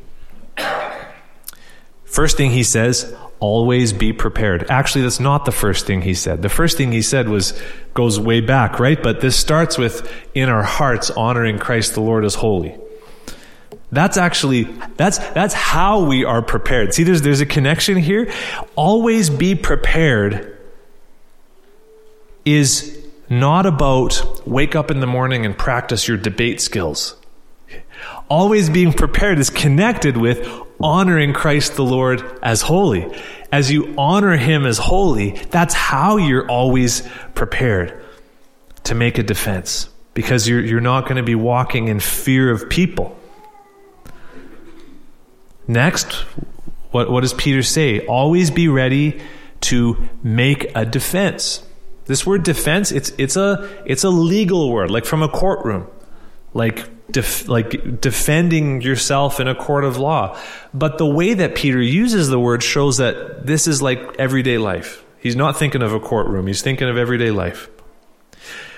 [2.15, 4.71] First thing he says, always be prepared.
[4.71, 6.41] Actually, that's not the first thing he said.
[6.41, 7.62] The first thing he said was
[7.93, 9.04] goes way back, right?
[9.04, 12.73] But this starts with in our hearts honoring Christ the Lord as holy.
[13.91, 14.63] That's actually
[14.95, 16.93] that's that's how we are prepared.
[16.93, 18.32] See, there's there's a connection here.
[18.78, 20.58] Always be prepared
[22.45, 22.97] is
[23.30, 27.17] not about wake up in the morning and practice your debate skills.
[28.30, 33.05] Always being prepared is connected with honoring Christ the Lord as holy.
[33.51, 38.03] As you honor him as holy, that's how you're always prepared
[38.83, 42.69] to make a defense because you're, you're not going to be walking in fear of
[42.69, 43.17] people.
[45.67, 46.13] Next,
[46.91, 48.05] what, what does Peter say?
[48.05, 49.21] Always be ready
[49.61, 51.65] to make a defense.
[52.05, 55.88] This word defense, it's, it's, a, it's a legal word, like from a courtroom,
[56.53, 60.37] like, def, like defending yourself in a court of law.
[60.73, 65.03] But the way that Peter uses the word shows that this is like everyday life.
[65.19, 67.69] He's not thinking of a courtroom, he's thinking of everyday life.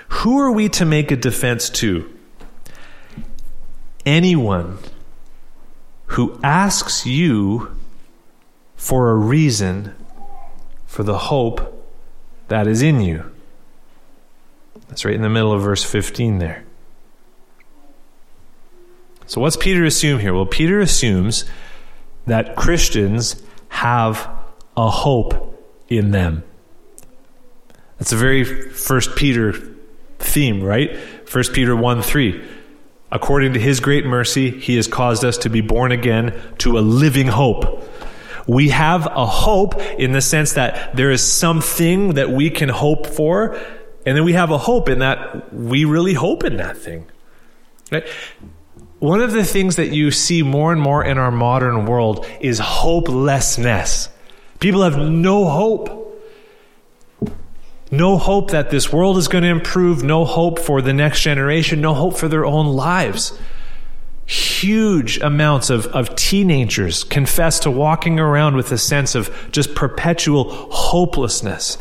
[0.08, 2.10] Who are we to make a defense to?
[4.06, 4.78] Anyone
[6.06, 7.76] who asks you
[8.76, 9.94] for a reason
[10.86, 11.84] for the hope
[12.48, 13.30] that is in you.
[14.88, 16.64] That's right in the middle of verse 15 there.
[19.28, 20.34] So, what's Peter assume here?
[20.34, 21.44] Well, Peter assumes
[22.26, 24.28] that Christians have
[24.76, 26.42] a hope in them.
[27.98, 29.52] That's the very First Peter
[30.18, 30.96] theme, right?
[31.26, 32.44] First Peter 1 3.
[33.10, 36.80] According to his great mercy, he has caused us to be born again to a
[36.80, 37.88] living hope
[38.48, 43.06] we have a hope in the sense that there is something that we can hope
[43.06, 43.60] for,
[44.06, 47.04] and then we have a hope in that we really hope in that thing.
[47.92, 48.06] Right?
[48.98, 52.58] One of the things that you see more and more in our modern world is
[52.58, 54.08] hopelessness.
[54.60, 55.94] People have no hope.
[57.90, 61.80] No hope that this world is going to improve, no hope for the next generation,
[61.80, 63.38] no hope for their own lives
[64.28, 70.50] huge amounts of, of teenagers confess to walking around with a sense of just perpetual
[70.70, 71.78] hopelessness.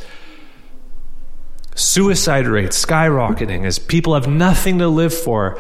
[1.75, 5.60] Suicide rates skyrocketing as people have nothing to live for.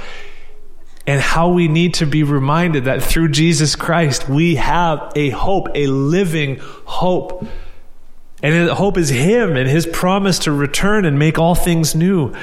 [1.07, 5.69] And how we need to be reminded that through Jesus Christ, we have a hope,
[5.73, 7.47] a living hope.
[8.43, 12.35] And hope is Him and His promise to return and make all things new.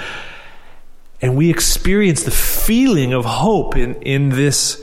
[1.21, 4.83] And we experience the feeling of hope in, in this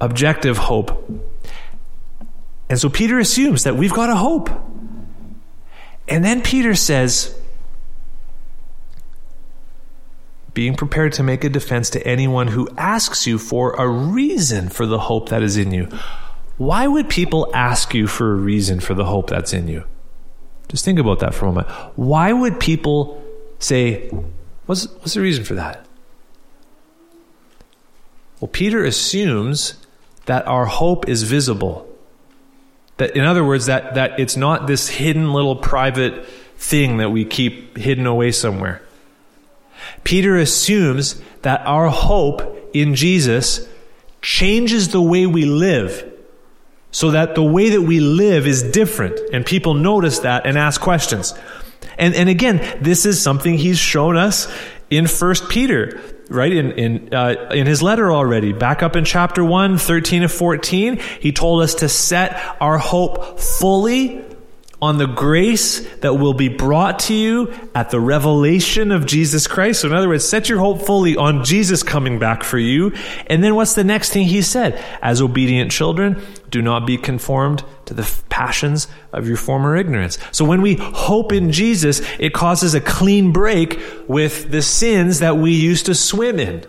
[0.00, 1.10] objective hope.
[2.68, 4.50] And so Peter assumes that we've got a hope.
[6.08, 7.34] And then Peter says,
[10.54, 14.86] being prepared to make a defense to anyone who asks you for a reason for
[14.86, 15.88] the hope that is in you.
[16.58, 19.84] Why would people ask you for a reason for the hope that's in you?
[20.68, 21.68] Just think about that for a moment.
[21.96, 23.22] Why would people
[23.58, 24.10] say,
[24.66, 25.84] What's, what's the reason for that?
[28.40, 29.74] Well, Peter assumes
[30.26, 31.88] that our hope is visible.
[32.96, 37.24] That, in other words, that, that it's not this hidden little private thing that we
[37.24, 38.82] keep hidden away somewhere.
[40.04, 43.68] Peter assumes that our hope in Jesus
[44.20, 46.10] changes the way we live
[46.92, 50.80] so that the way that we live is different and people notice that and ask
[50.80, 51.34] questions.
[51.98, 54.52] And, and again, this is something he's shown us
[54.90, 56.52] in First Peter, right?
[56.52, 58.52] In, in, uh, in his letter already.
[58.52, 63.40] Back up in chapter 1, 13 to 14, he told us to set our hope
[63.40, 64.22] fully
[64.82, 69.80] on the grace that will be brought to you at the revelation of Jesus Christ.
[69.80, 72.92] So, in other words, set your hope fully on Jesus coming back for you.
[73.28, 74.82] And then what's the next thing he said?
[75.00, 80.18] As obedient children, do not be conformed to the passions of your former ignorance.
[80.32, 85.36] So, when we hope in Jesus, it causes a clean break with the sins that
[85.36, 86.66] we used to swim in.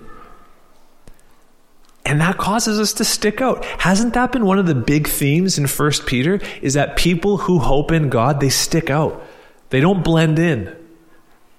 [2.06, 3.64] And that causes us to stick out.
[3.64, 6.42] Hasn't that been one of the big themes in First Peter?
[6.62, 9.26] Is that people who hope in God, they stick out.
[9.70, 10.76] They don't blend in.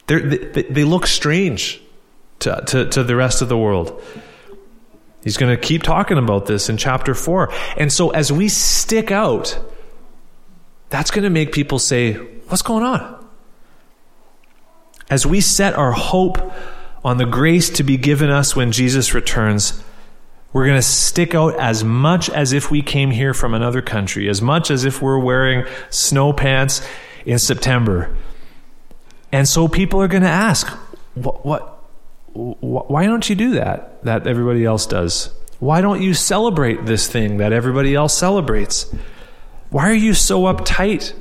[0.06, 1.80] They, they look strange
[2.40, 4.02] to, to, to the rest of the world.
[5.22, 7.50] He's going to keep talking about this in chapter 4.
[7.78, 9.58] And so as we stick out,
[10.90, 13.26] that's going to make people say, What's going on?
[15.08, 16.52] As we set our hope
[17.02, 19.82] on the grace to be given us when Jesus returns,
[20.54, 24.28] we're going to stick out as much as if we came here from another country,
[24.28, 26.80] as much as if we're wearing snow pants
[27.26, 28.16] in September.
[29.32, 30.68] And so people are going to ask,
[31.14, 31.84] what, what,
[32.34, 35.30] why don't you do that that everybody else does?
[35.58, 38.94] Why don't you celebrate this thing that everybody else celebrates?
[39.70, 41.14] Why are you so uptight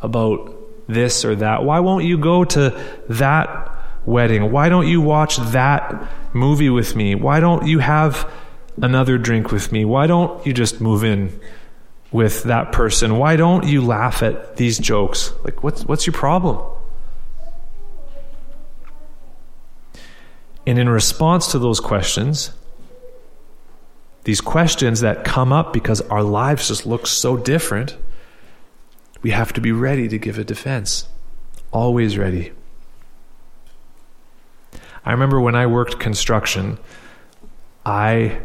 [0.00, 0.54] about
[0.86, 1.64] this or that?
[1.64, 3.72] Why won't you go to that
[4.04, 4.52] wedding?
[4.52, 7.16] Why don't you watch that movie with me?
[7.16, 8.30] Why don't you have
[8.82, 9.84] another drink with me?
[9.84, 11.40] Why don't you just move in
[12.12, 13.18] with that person?
[13.18, 15.32] Why don't you laugh at these jokes?
[15.44, 16.64] Like, what's, what's your problem?
[20.66, 22.50] And in response to those questions,
[24.24, 27.96] these questions that come up because our lives just look so different,
[29.22, 31.06] we have to be ready to give a defense.
[31.70, 32.52] Always ready.
[35.04, 36.78] I remember when I worked construction,
[37.84, 38.40] I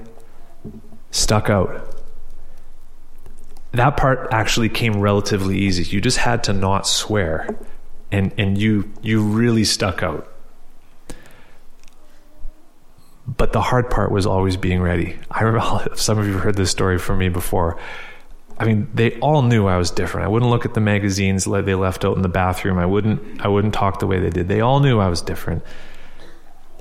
[1.11, 1.87] stuck out.
[3.73, 5.83] That part actually came relatively easy.
[5.83, 7.47] You just had to not swear
[8.11, 10.27] and and you you really stuck out.
[13.25, 15.17] But the hard part was always being ready.
[15.29, 17.77] I remember some of you heard this story from me before.
[18.57, 20.25] I mean, they all knew I was different.
[20.25, 22.77] I wouldn't look at the magazines they left out in the bathroom.
[22.77, 24.47] I wouldn't I wouldn't talk the way they did.
[24.47, 25.63] They all knew I was different.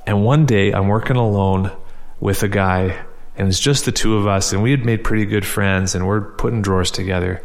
[0.07, 1.71] And one day I'm working alone
[2.19, 3.05] with a guy
[3.41, 6.07] and it's just the two of us and we had made pretty good friends and
[6.07, 7.43] we're putting drawers together.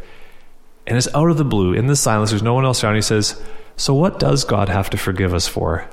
[0.86, 2.96] And it's out of the blue, in the silence, there's no one else around.
[2.96, 3.40] He says,
[3.76, 5.88] So what does God have to forgive us for?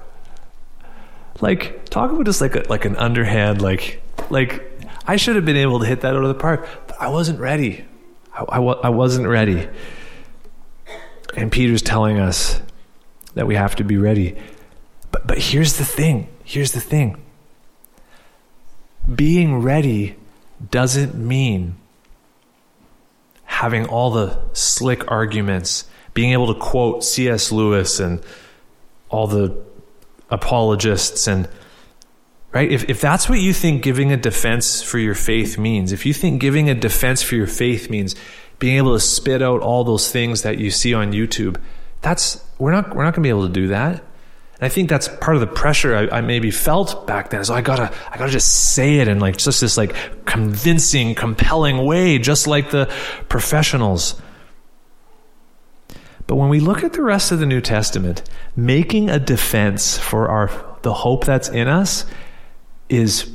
[1.40, 4.70] Like, talk about just like a, like an underhand, like like
[5.08, 7.40] I should have been able to hit that out of the park, but I wasn't
[7.40, 7.86] ready.
[8.34, 9.70] I, I, I wasn't ready.
[11.38, 12.62] And Peter's telling us
[13.36, 14.36] that we have to be ready.
[15.12, 17.23] But, but here's the thing here's the thing
[19.14, 20.16] being ready
[20.72, 21.76] doesn't mean
[23.46, 27.52] having all the slick arguments, being able to quote C.S.
[27.52, 28.24] Lewis and
[29.10, 29.56] all the
[30.34, 31.48] apologists and
[32.52, 36.08] right if, if that's what you think giving a defense for your faith means if
[36.08, 38.16] you think giving a defense for your faith means
[38.58, 41.62] being able to spit out all those things that you see on youtube
[42.02, 44.04] that's we're not we're not going to be able to do that
[44.56, 47.44] and I think that's part of the pressure I, I, maybe felt back then.
[47.44, 51.16] So oh, I gotta, I gotta just say it in like just this like convincing,
[51.16, 52.92] compelling way, just like the
[53.30, 54.22] professionals.
[56.28, 58.24] But when we look at the rest of the New Testament,
[58.56, 60.50] making a defense for our
[60.84, 62.06] the hope that's in us
[62.90, 63.32] is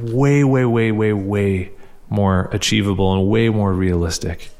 [0.00, 1.70] way, way, way, way, way
[2.08, 4.50] more achievable and way more realistic.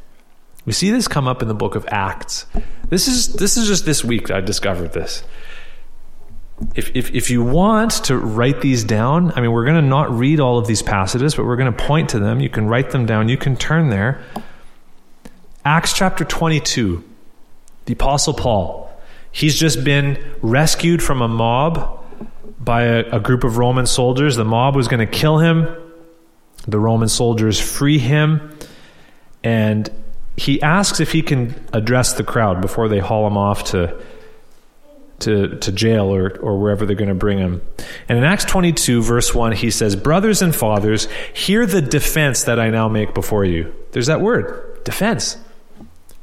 [0.64, 2.46] We see this come up in the book of Acts.
[2.88, 5.22] This is this is just this week I discovered this.
[6.74, 10.10] If, if, if you want to write these down, I mean, we're going to not
[10.10, 12.40] read all of these passages, but we're going to point to them.
[12.40, 13.28] You can write them down.
[13.28, 14.22] You can turn there.
[15.64, 17.04] Acts chapter 22
[17.86, 18.88] the Apostle Paul.
[19.32, 22.04] He's just been rescued from a mob
[22.58, 24.36] by a, a group of Roman soldiers.
[24.36, 25.66] The mob was going to kill him.
[26.68, 28.56] The Roman soldiers free him.
[29.42, 29.90] And
[30.36, 34.00] he asks if he can address the crowd before they haul him off to,
[35.20, 37.62] to, to jail or, or wherever they're going to bring him.
[38.08, 42.58] And in Acts 22, verse 1, he says, Brothers and fathers, hear the defense that
[42.58, 43.74] I now make before you.
[43.92, 45.36] There's that word, defense.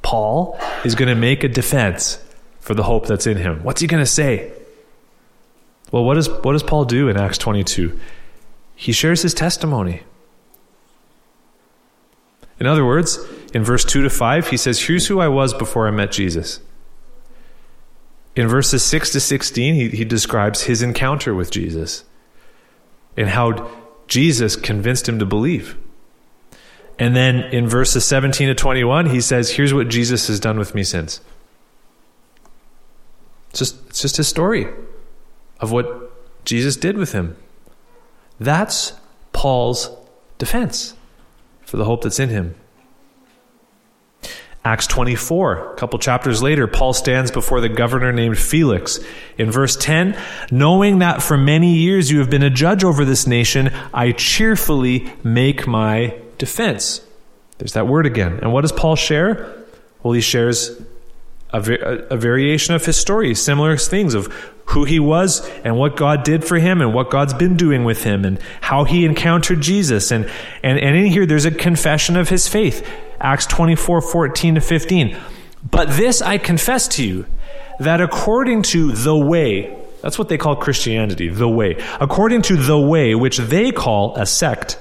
[0.01, 2.23] Paul is going to make a defense
[2.59, 3.63] for the hope that's in him.
[3.63, 4.51] What's he going to say?
[5.91, 7.97] Well, what does, what does Paul do in Acts 22?
[8.75, 10.03] He shares his testimony.
[12.59, 13.19] In other words,
[13.53, 16.59] in verse 2 to 5, he says, Here's who I was before I met Jesus.
[18.37, 22.03] In verses 6 to 16, he, he describes his encounter with Jesus
[23.17, 23.71] and how
[24.07, 25.75] Jesus convinced him to believe.
[26.99, 30.75] And then in verses 17 to 21, he says, Here's what Jesus has done with
[30.75, 31.19] me since.
[33.49, 34.67] It's just, it's just his story
[35.59, 37.35] of what Jesus did with him.
[38.39, 38.93] That's
[39.33, 39.89] Paul's
[40.37, 40.93] defense
[41.65, 42.53] for the hope that's in him.
[44.67, 48.99] Acts 24, a couple chapters later, Paul stands before the governor named Felix.
[49.37, 50.19] In verse 10,
[50.51, 55.09] knowing that for many years you have been a judge over this nation, I cheerfully
[55.23, 56.99] make my defense.
[57.59, 58.39] There's that word again.
[58.41, 59.55] And what does Paul share?
[60.03, 60.77] Well, he shares
[61.51, 61.59] a,
[62.09, 64.25] a, variation of his story, similar things of
[64.65, 68.03] who he was and what God did for him and what God's been doing with
[68.03, 70.11] him and how he encountered Jesus.
[70.11, 70.29] And,
[70.61, 72.85] and, and in here, there's a confession of his faith.
[73.19, 75.17] Acts 24, 14 to 15.
[75.69, 77.25] But this I confess to you,
[77.79, 82.79] that according to the way, that's what they call Christianity, the way, according to the
[82.79, 84.79] way which they call a sect,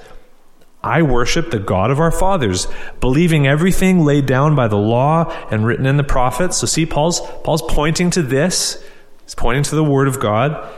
[0.83, 2.67] I worship the God of our fathers,
[3.01, 6.57] believing everything laid down by the law and written in the prophets.
[6.57, 8.83] So see, Paul's, Paul's pointing to this.
[9.23, 10.71] He's pointing to the word of God.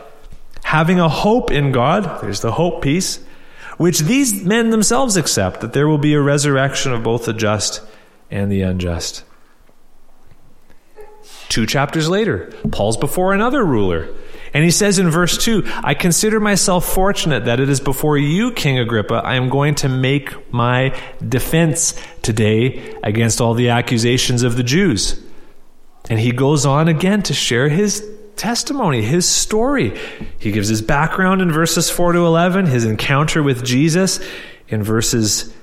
[0.63, 3.19] Having a hope in God, there's the hope piece,
[3.79, 7.81] which these men themselves accept, that there will be a resurrection of both the just
[8.29, 9.23] and the unjust.
[11.47, 14.09] Two chapters later, Paul's before another ruler
[14.53, 18.51] And he says in verse 2 I consider myself fortunate that it is before you,
[18.51, 20.93] King Agrippa, I am going to make my
[21.25, 25.23] defense today against all the accusations of the Jews.
[26.09, 28.05] And he goes on again to share his
[28.39, 29.99] testimony, his story.
[30.39, 34.19] He gives his background in verses 4 to 11, his encounter with Jesus
[34.69, 35.53] in verses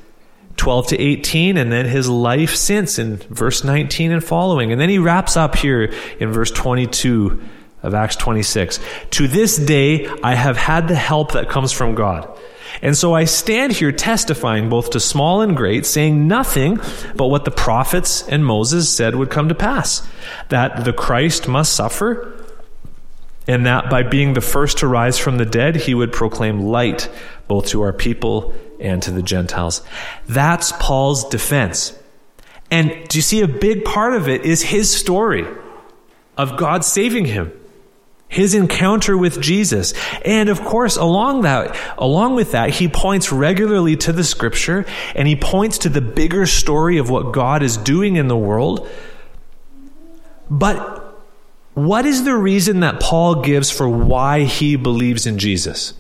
[0.57, 4.73] 12 to 18, and then his life since in verse 19 and following.
[4.73, 7.43] And then he wraps up here in verse 22
[7.83, 8.79] of Acts 26.
[9.11, 12.29] To this day, I have had the help that comes from God.
[12.83, 16.77] And so I stand here testifying both to small and great, saying nothing
[17.15, 20.07] but what the prophets and Moses said would come to pass
[20.49, 22.36] that the Christ must suffer,
[23.47, 27.09] and that by being the first to rise from the dead, he would proclaim light
[27.49, 29.83] both to our people and to the Gentiles.
[30.27, 31.97] That's Paul's defense.
[32.71, 35.47] And do you see a big part of it is his story
[36.37, 37.53] of God saving him
[38.29, 39.95] his encounter with Jesus.
[40.25, 44.85] And of course, along that, along with that, he points regularly to the scripture
[45.15, 48.89] and he points to the bigger story of what God is doing in the world.
[50.51, 51.06] But
[51.77, 55.93] what is the reason that Paul gives for why he believes in Jesus?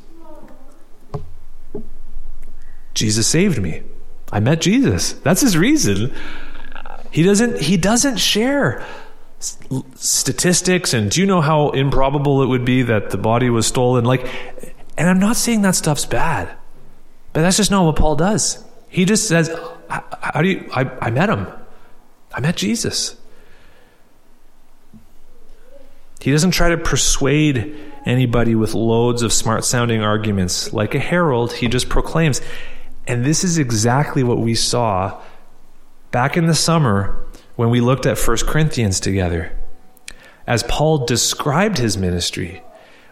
[2.94, 3.82] Jesus saved me.
[4.32, 5.12] I met Jesus.
[5.12, 6.14] That's his reason.
[7.10, 8.86] He doesn't he doesn't share
[9.96, 14.02] statistics and do you know how improbable it would be that the body was stolen
[14.02, 14.26] like
[14.96, 16.48] and i'm not saying that stuff's bad
[17.34, 19.50] but that's just not what paul does he just says
[19.90, 21.46] how do you i, I met him
[22.32, 23.14] i met jesus
[26.20, 31.52] he doesn't try to persuade anybody with loads of smart sounding arguments like a herald
[31.52, 32.40] he just proclaims
[33.06, 35.20] and this is exactly what we saw
[36.10, 39.56] back in the summer when we looked at 1 Corinthians together.
[40.46, 42.62] As Paul described his ministry,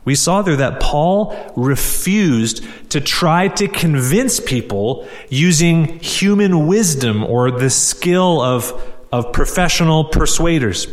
[0.05, 7.51] we saw there that Paul refused to try to convince people using human wisdom or
[7.51, 10.87] the skill of, of professional persuaders.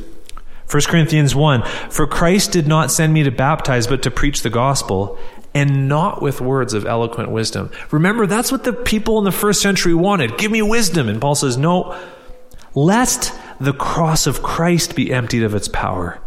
[0.71, 4.49] 1 Corinthians 1 For Christ did not send me to baptize, but to preach the
[4.49, 5.19] gospel,
[5.53, 7.69] and not with words of eloquent wisdom.
[7.91, 10.37] Remember, that's what the people in the first century wanted.
[10.37, 11.09] Give me wisdom.
[11.09, 11.99] And Paul says, No,
[12.73, 16.19] lest the cross of Christ be emptied of its power.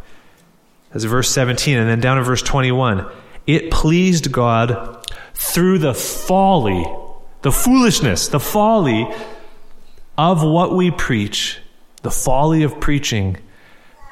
[0.92, 3.10] As verse 17, and then down in verse 21,
[3.46, 6.86] it pleased God through the folly,
[7.42, 9.08] the foolishness, the folly
[10.16, 11.58] of what we preach,
[12.02, 13.38] the folly of preaching,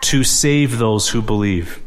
[0.03, 1.83] to save those who believe.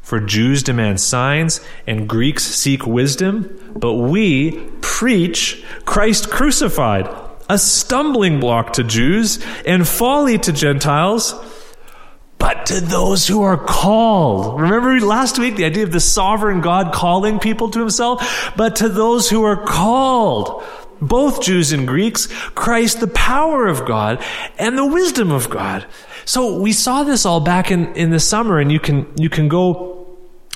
[0.00, 7.08] For Jews demand signs and Greeks seek wisdom, but we preach Christ crucified
[7.48, 11.34] a stumbling block to Jews and folly to Gentiles,
[12.38, 14.60] but to those who are called.
[14.60, 18.52] Remember last week the idea of the sovereign God calling people to himself?
[18.56, 20.62] But to those who are called,
[21.00, 24.22] both Jews and Greeks, Christ, the power of God
[24.58, 25.86] and the wisdom of God.
[26.24, 29.48] So we saw this all back in, in the summer, and you can you can
[29.48, 29.94] go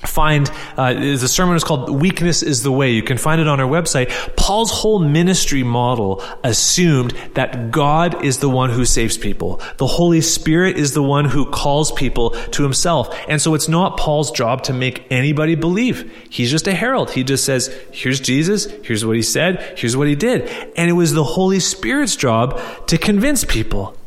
[0.06, 2.92] find uh, the sermon is called weakness is the way.
[2.92, 4.10] You can find it on our website.
[4.36, 9.60] Paul's whole ministry model assumed that god is the one who saves people.
[9.78, 13.16] The holy spirit is the one who calls people to himself.
[13.28, 16.12] And so it's not paul's job to make anybody believe.
[16.30, 17.10] He's just a herald.
[17.10, 18.66] He just says here's jesus.
[18.84, 19.76] Here's what he said.
[19.76, 20.48] Here's what he did.
[20.76, 23.97] And it was the holy spirit's job to convince people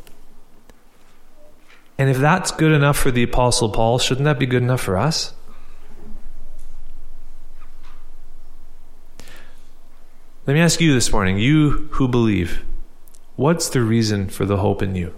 [2.01, 4.97] and if that's good enough for the apostle paul shouldn't that be good enough for
[4.97, 5.33] us
[10.47, 12.63] Let me ask you this morning, you who believe,
[13.35, 15.13] what's the reason for the hope in you?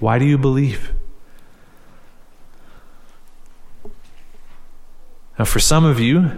[0.00, 0.92] Why do you believe?
[5.38, 6.32] Now, for some of you,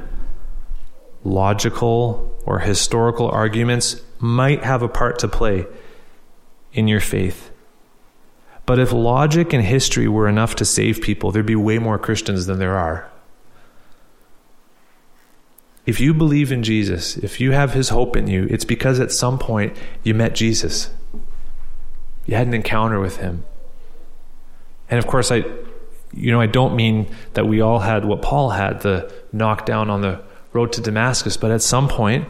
[1.25, 5.65] logical or historical arguments might have a part to play
[6.75, 7.51] in your faith.
[8.67, 12.47] But if logic and history were enough to save people, there'd be way more Christians
[12.47, 13.11] than there are.
[15.87, 19.13] If you believe in Jesus, if you have his hope in you, it's because at
[19.13, 20.91] some point you met Jesus.
[22.25, 23.45] You had an encounter with him.
[24.89, 25.45] And of course, I,
[26.13, 30.01] you know, I don't mean that we all had what Paul had, the knockdown on
[30.01, 30.23] the
[30.55, 32.29] road to Damascus, but at some point,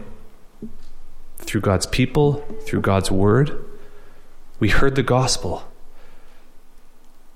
[1.39, 3.65] through God's people, through God's word,
[4.59, 5.65] we heard the gospel.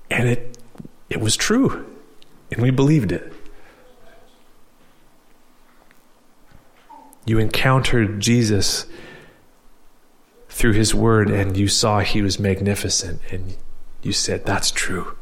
[0.09, 0.57] And it,
[1.09, 1.85] it was true.
[2.51, 3.31] And we believed it.
[7.25, 8.87] You encountered Jesus
[10.49, 13.55] through his word and you saw he was magnificent and
[14.01, 15.15] you said, That's true.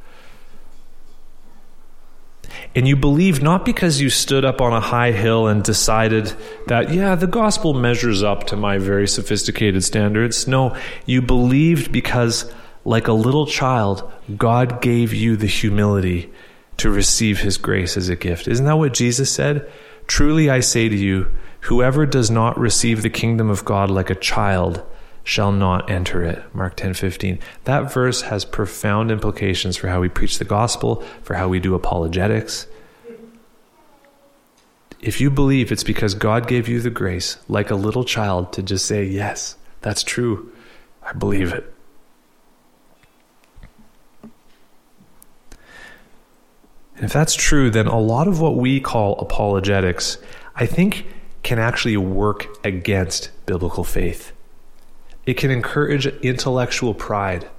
[2.75, 6.33] And you believed not because you stood up on a high hill and decided
[6.67, 10.47] that, yeah, the gospel measures up to my very sophisticated standards.
[10.47, 12.51] No, you believed because,
[12.85, 16.31] like a little child, God gave you the humility
[16.77, 18.47] to receive his grace as a gift.
[18.47, 19.69] Isn't that what Jesus said?
[20.05, 21.31] Truly I say to you,
[21.61, 24.83] whoever does not receive the kingdom of God like a child
[25.27, 26.41] shall not enter it.
[26.55, 27.39] Mark 10 15.
[27.65, 31.75] That verse has profound implications for how we preach the gospel, for how we do
[31.75, 32.65] apologetics.
[35.01, 38.63] If you believe it's because God gave you the grace, like a little child, to
[38.63, 40.49] just say, Yes, that's true,
[41.03, 41.73] I believe it.
[46.95, 50.19] And if that's true, then a lot of what we call apologetics,
[50.55, 51.05] I think,
[51.43, 54.31] can actually work against biblical faith.
[55.27, 57.49] It can encourage intellectual pride,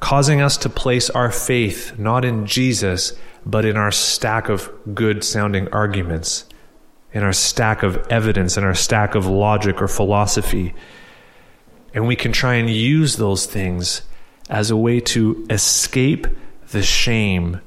[0.00, 3.12] causing us to place our faith not in Jesus,
[3.44, 6.46] but in our stack of good sounding arguments,
[7.12, 10.74] in our stack of evidence, in our stack of logic or philosophy.
[11.92, 14.00] And we can try and use those things
[14.48, 16.26] as a way to escape
[16.70, 17.60] the shame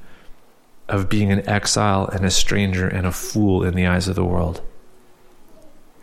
[0.88, 4.24] of being an exile and a stranger and a fool in the eyes of the
[4.24, 4.62] world.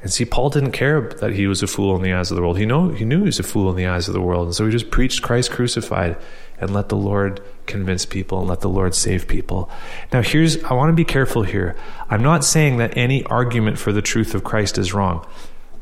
[0.05, 2.43] And see, Paul didn't care that he was a fool in the eyes of the
[2.43, 2.59] world.
[2.59, 4.55] He know he knew he was a fool in the eyes of the world, and
[4.55, 6.15] so he just preached Christ crucified
[6.59, 9.67] and let the Lord convince people and let the Lord save people.
[10.13, 11.75] Now, here's I want to be careful here.
[12.07, 15.25] I'm not saying that any argument for the truth of Christ is wrong.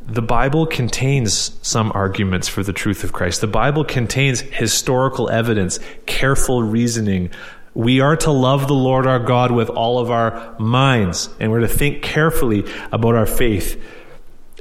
[0.08, 3.42] The Bible contains some arguments for the truth of Christ.
[3.42, 7.30] The Bible contains historical evidence, careful reasoning,
[7.76, 11.62] we are to love the Lord our God with all of our minds, and we're
[11.62, 13.82] to think carefully about our faith.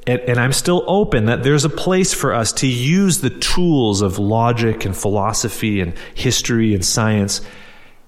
[0.07, 4.03] And, and, I'm still open that there's a place for us to use the tools
[4.03, 7.41] of logic and philosophy and history and science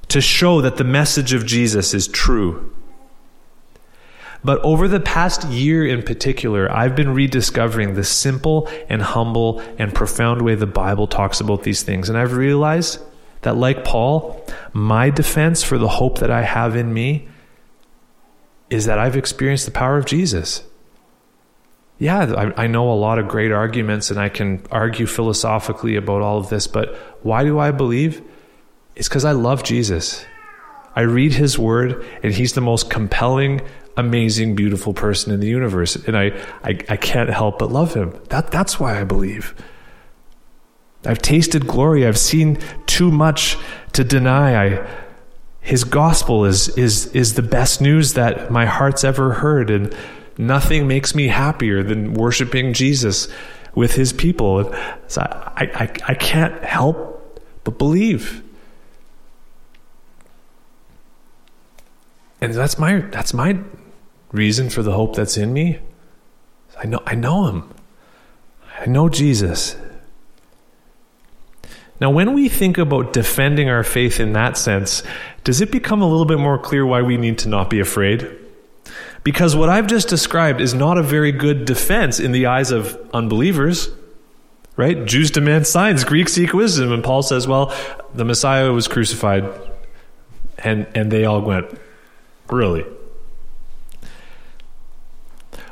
[0.08, 2.74] to show that the message of Jesus is true.
[4.42, 9.94] But over the past year in particular, I've been rediscovering the simple and humble and
[9.94, 12.10] profound way the Bible talks about these things.
[12.10, 13.00] And I've realized
[13.40, 17.28] that, like Paul, my defense for the hope that I have in me
[18.68, 20.62] is that I've experienced the power of Jesus
[22.04, 26.20] yeah, I, I, know a lot of great arguments and I can argue philosophically about
[26.20, 28.20] all of this, but why do I believe?
[28.94, 30.22] It's because I love Jesus.
[30.94, 33.62] I read his word and he's the most compelling,
[33.96, 35.96] amazing, beautiful person in the universe.
[35.96, 38.14] And I, I, I can't help but love him.
[38.28, 39.54] That, that's why I believe.
[41.06, 42.06] I've tasted glory.
[42.06, 43.56] I've seen too much
[43.94, 44.62] to deny.
[44.62, 44.86] I,
[45.62, 49.70] his gospel is, is, is the best news that my heart's ever heard.
[49.70, 49.96] And
[50.36, 53.28] Nothing makes me happier than worshiping Jesus
[53.74, 54.74] with his people.
[55.06, 58.42] So I, I, I can't help but believe.
[62.40, 63.58] And that's my that's my
[64.32, 65.78] reason for the hope that's in me.
[66.78, 67.74] I know I know him.
[68.78, 69.76] I know Jesus.
[72.00, 75.04] Now, when we think about defending our faith in that sense,
[75.44, 78.28] does it become a little bit more clear why we need to not be afraid?
[79.24, 82.98] Because what I've just described is not a very good defense in the eyes of
[83.12, 83.88] unbelievers.
[84.76, 85.04] Right?
[85.04, 86.92] Jews demand signs, Greeks seek wisdom.
[86.92, 87.74] And Paul says, well,
[88.12, 89.48] the Messiah was crucified.
[90.58, 91.66] And, and they all went,
[92.50, 92.84] really?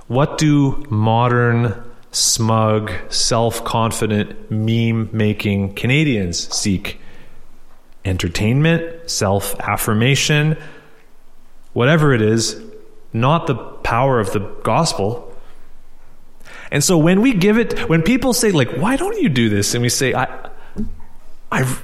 [0.06, 1.74] What do modern,
[2.10, 7.00] smug, self confident, meme making Canadians seek?
[8.04, 10.56] Entertainment, self affirmation,
[11.72, 12.60] whatever it is,
[13.12, 15.28] not the power of the gospel.
[16.70, 19.74] And so when we give it, when people say, like, why don't you do this?
[19.74, 20.48] And we say, I,
[21.50, 21.76] I,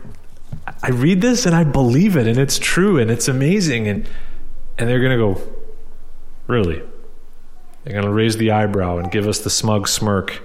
[0.83, 3.87] I read this and I believe it and it's true and it's amazing.
[3.87, 4.09] And,
[4.79, 5.53] and they're going to go,
[6.47, 6.83] really?
[7.85, 10.43] They're going to raise the eyebrow and give us the smug smirk.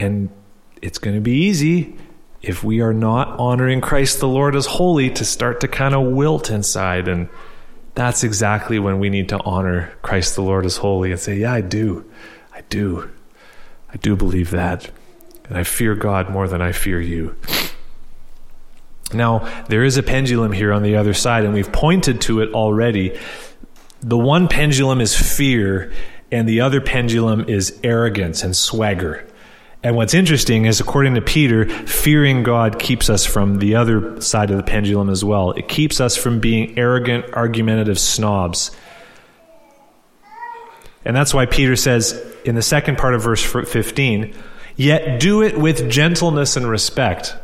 [0.00, 0.30] And
[0.82, 1.96] it's going to be easy
[2.42, 6.06] if we are not honoring Christ the Lord as holy to start to kind of
[6.06, 7.28] wilt inside and
[8.00, 11.52] that's exactly when we need to honor Christ the Lord as holy and say, Yeah,
[11.52, 12.10] I do.
[12.52, 13.10] I do.
[13.92, 14.90] I do believe that.
[15.44, 17.36] And I fear God more than I fear you.
[19.12, 22.54] Now, there is a pendulum here on the other side, and we've pointed to it
[22.54, 23.18] already.
[24.00, 25.92] The one pendulum is fear,
[26.30, 29.26] and the other pendulum is arrogance and swagger.
[29.82, 34.50] And what's interesting is, according to Peter, fearing God keeps us from the other side
[34.50, 35.52] of the pendulum as well.
[35.52, 38.72] It keeps us from being arrogant, argumentative snobs.
[41.02, 42.12] And that's why Peter says
[42.44, 44.34] in the second part of verse 15,
[44.76, 47.34] yet do it with gentleness and respect.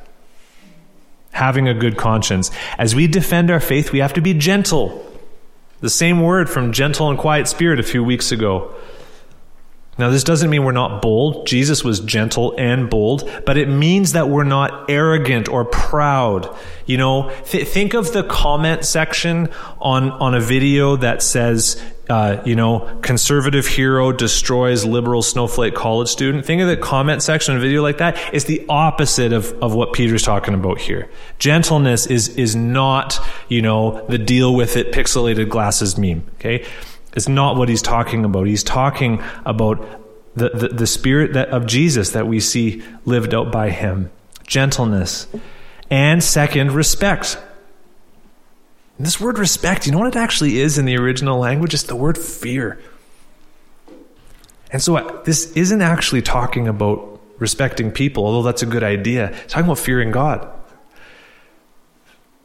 [1.36, 2.50] having a good conscience.
[2.78, 5.04] As we defend our faith, we have to be gentle.
[5.80, 8.74] The same word from gentle and quiet spirit a few weeks ago.
[9.98, 11.46] Now, this doesn't mean we're not bold.
[11.46, 16.54] Jesus was gentle and bold, but it means that we're not arrogant or proud.
[16.84, 19.48] You know, th- think of the comment section
[19.80, 26.08] on, on a video that says, uh, you know, conservative hero destroys liberal snowflake college
[26.08, 26.44] student.
[26.44, 28.18] Think of the comment section on a video like that.
[28.34, 31.10] It's the opposite of, of what Peter's talking about here.
[31.38, 33.18] Gentleness is, is not,
[33.48, 36.24] you know, the deal with it pixelated glasses meme.
[36.34, 36.66] Okay.
[37.16, 38.46] It's not what he's talking about.
[38.46, 39.84] He's talking about
[40.36, 44.12] the, the, the spirit that, of Jesus that we see lived out by him
[44.46, 45.26] gentleness.
[45.90, 47.38] And second, respect.
[48.98, 51.74] This word respect, you know what it actually is in the original language?
[51.74, 52.80] It's the word fear.
[54.70, 59.30] And so uh, this isn't actually talking about respecting people, although that's a good idea.
[59.44, 60.48] It's talking about fearing God.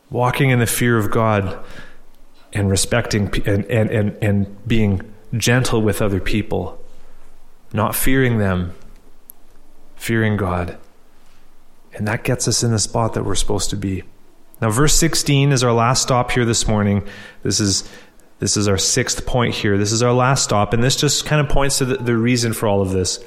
[0.10, 1.64] Walking in the fear of God
[2.54, 6.84] and respecting and, and, and, and being gentle with other people,
[7.74, 8.74] not fearing them,
[9.96, 10.78] fearing God.
[11.94, 14.04] And that gets us in the spot that we're supposed to be.
[14.62, 17.08] Now, verse 16 is our last stop here this morning.
[17.44, 17.90] This is,
[18.40, 19.78] this is our sixth point here.
[19.78, 22.54] This is our last stop, and this just kind of points to the, the reason
[22.54, 23.24] for all of this.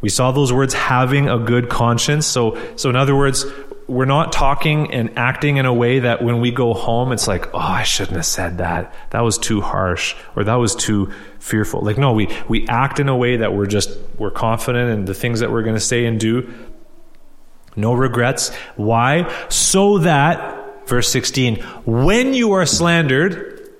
[0.00, 2.26] We saw those words having a good conscience.
[2.26, 3.44] So, so in other words,
[3.88, 7.54] we're not talking and acting in a way that when we go home, it's like,
[7.54, 8.92] oh, I shouldn't have said that.
[9.10, 11.82] That was too harsh or that was too fearful.
[11.82, 15.14] Like, no, we, we act in a way that we're just, we're confident in the
[15.14, 16.52] things that we're going to say and do.
[17.76, 18.52] No regrets.
[18.74, 19.32] Why?
[19.50, 23.70] So that, verse 16, when you are slandered,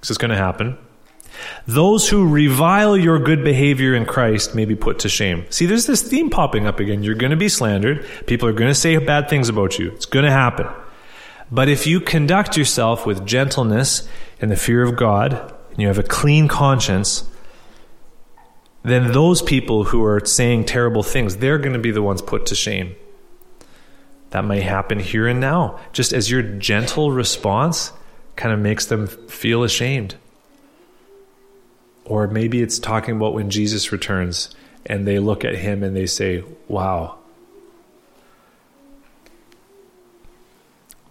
[0.00, 0.76] this is going to happen,
[1.66, 5.46] those who revile your good behavior in Christ may be put to shame.
[5.50, 7.02] See, there's this theme popping up again.
[7.02, 8.06] You're going to be slandered.
[8.26, 9.90] People are going to say bad things about you.
[9.92, 10.66] It's going to happen.
[11.50, 14.08] But if you conduct yourself with gentleness
[14.40, 17.24] and the fear of God, and you have a clean conscience,
[18.82, 22.46] then those people who are saying terrible things, they're going to be the ones put
[22.46, 22.96] to shame.
[24.30, 27.92] That may happen here and now, just as your gentle response
[28.36, 30.16] kind of makes them feel ashamed.
[32.06, 34.54] Or maybe it's talking about when Jesus returns
[34.86, 37.18] and they look at him and they say, Wow.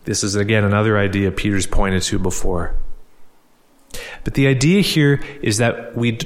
[0.05, 2.75] This is again another idea Peter's pointed to before.
[4.23, 6.19] But the idea here is that we,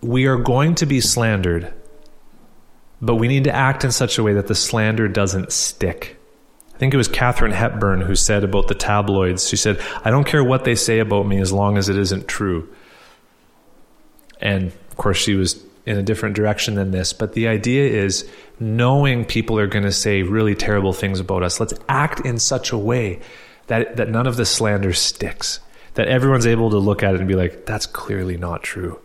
[0.00, 1.72] we are going to be slandered,
[3.00, 6.16] but we need to act in such a way that the slander doesn't stick.
[6.74, 10.26] I think it was Katharine Hepburn who said about the tabloids, she said, I don't
[10.26, 12.68] care what they say about me as long as it isn't true.
[14.40, 17.12] And of course, she was in a different direction than this.
[17.12, 18.28] But the idea is
[18.58, 22.72] knowing people are going to say really terrible things about us, let's act in such
[22.72, 23.20] a way
[23.68, 25.60] that, that none of the slander sticks,
[25.94, 29.00] that everyone's able to look at it and be like, that's clearly not true.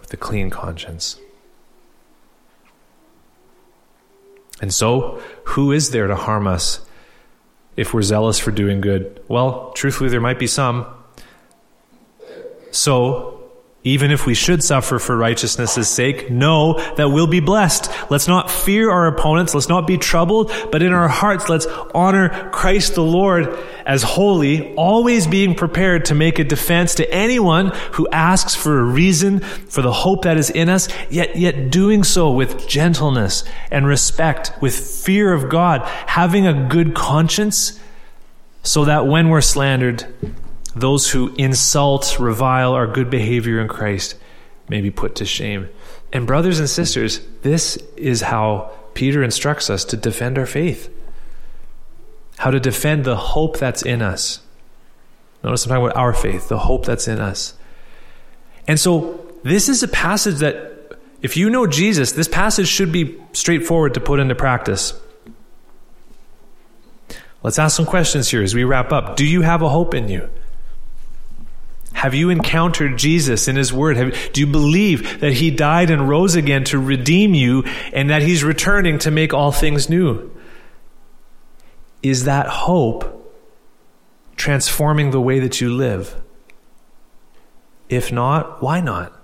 [0.00, 1.18] With a clean conscience.
[4.60, 6.80] And so, who is there to harm us
[7.76, 9.22] if we're zealous for doing good?
[9.28, 10.86] Well, truthfully, there might be some.
[12.74, 13.40] So,
[13.84, 17.90] even if we should suffer for righteousness' sake, know that we'll be blessed.
[18.10, 19.54] Let's not fear our opponents.
[19.54, 24.74] Let's not be troubled, but in our hearts, let's honor Christ the Lord as holy,
[24.74, 29.82] always being prepared to make a defense to anyone who asks for a reason for
[29.82, 34.74] the hope that is in us, yet, yet doing so with gentleness and respect, with
[34.74, 37.78] fear of God, having a good conscience,
[38.62, 40.06] so that when we're slandered,
[40.74, 44.16] those who insult, revile our good behavior in Christ
[44.68, 45.68] may be put to shame.
[46.12, 50.88] And, brothers and sisters, this is how Peter instructs us to defend our faith,
[52.38, 54.40] how to defend the hope that's in us.
[55.42, 57.54] Notice I'm talking about our faith, the hope that's in us.
[58.66, 63.18] And so, this is a passage that, if you know Jesus, this passage should be
[63.32, 64.98] straightforward to put into practice.
[67.42, 69.16] Let's ask some questions here as we wrap up.
[69.16, 70.30] Do you have a hope in you?
[72.04, 73.96] Have you encountered Jesus in His Word?
[73.96, 78.20] Have, do you believe that He died and rose again to redeem you and that
[78.20, 80.30] He's returning to make all things new?
[82.02, 83.34] Is that hope
[84.36, 86.20] transforming the way that you live?
[87.88, 89.18] If not, why not?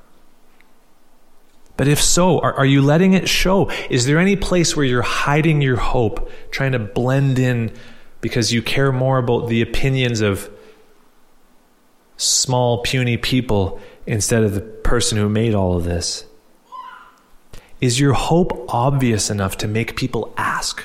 [1.76, 3.70] But if so, are, are, you letting it show?
[3.90, 7.74] Is there any place where you're hiding your hope, trying to blend in
[8.22, 10.50] because you care more about the opinions of
[12.20, 16.24] small, puny people instead of the person who made all of this?
[17.80, 20.84] Is your hope obvious enough to make people ask?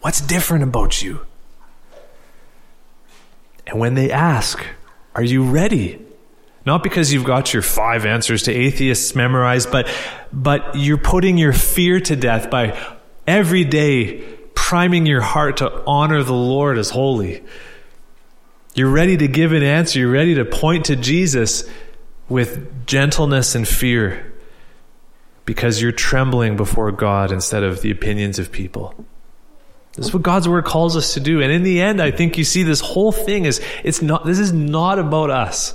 [0.00, 1.20] What's different about you?
[3.66, 4.64] And when they ask,
[5.14, 6.04] Are you ready?
[6.66, 9.88] Not because you've got your five answers to atheists memorized, but,
[10.32, 12.78] but you're putting your fear to death by
[13.26, 14.20] every day
[14.54, 17.42] priming your heart to honor the Lord as holy.
[18.78, 19.98] You're ready to give an answer.
[19.98, 21.68] You're ready to point to Jesus
[22.28, 24.32] with gentleness and fear
[25.44, 28.94] because you're trembling before God instead of the opinions of people.
[29.94, 31.42] This is what God's word calls us to do.
[31.42, 34.38] And in the end, I think you see this whole thing is it's not this
[34.38, 35.74] is not about us.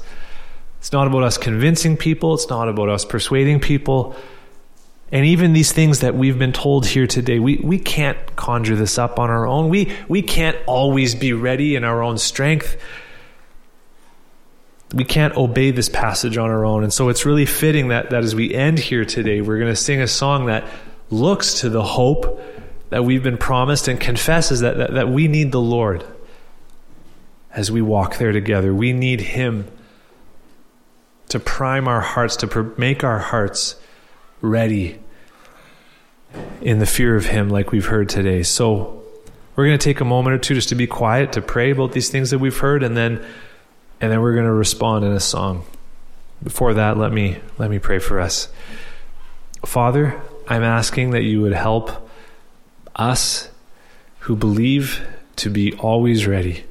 [0.79, 4.15] It's not about us convincing people, it's not about us persuading people.
[5.13, 8.97] And even these things that we've been told here today, we, we can't conjure this
[8.97, 9.69] up on our own.
[9.69, 12.81] We, we can't always be ready in our own strength.
[14.91, 16.81] We can't obey this passage on our own.
[16.81, 19.75] And so it's really fitting that, that as we end here today, we're going to
[19.75, 20.67] sing a song that
[21.11, 22.41] looks to the hope
[22.89, 26.03] that we've been promised and confesses that, that, that we need the Lord
[27.51, 28.73] as we walk there together.
[28.73, 29.67] We need Him
[31.29, 33.75] to prime our hearts, to pr- make our hearts
[34.41, 34.99] ready
[36.61, 38.43] in the fear of Him, like we've heard today.
[38.43, 39.03] So,
[39.55, 41.91] we're going to take a moment or two just to be quiet, to pray about
[41.91, 43.23] these things that we've heard, and then,
[44.01, 45.65] and then we're going to respond in a song.
[46.41, 48.49] Before that, let me let me pray for us.
[49.65, 52.09] Father, I'm asking that you would help
[52.95, 53.49] us
[54.19, 55.05] who believe
[55.37, 56.65] to be always ready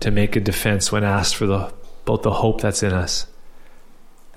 [0.00, 1.72] to make a defense when asked for the
[2.04, 3.26] both the hope that's in us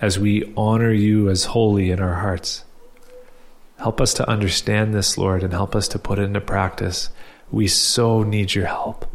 [0.02, 2.64] as we honor you as holy in our hearts.
[3.80, 7.10] Help us to understand this, Lord, and help us to put it into practice.
[7.50, 9.10] We so need your help.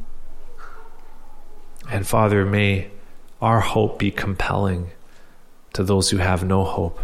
[1.90, 2.90] And Father, may
[3.42, 4.90] our hope be compelling
[5.74, 6.98] to those who have no hope.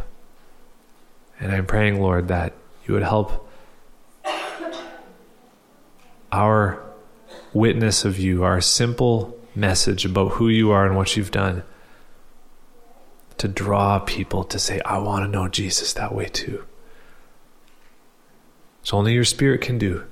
[1.38, 2.54] And I'm praying, Lord, that
[2.86, 3.46] you would help
[6.32, 6.82] our
[7.52, 11.62] witness of you, our simple message about who you are and what you've done
[13.36, 16.64] to draw people to say, I want to know Jesus that way too.
[18.92, 20.04] Only your spirit can do.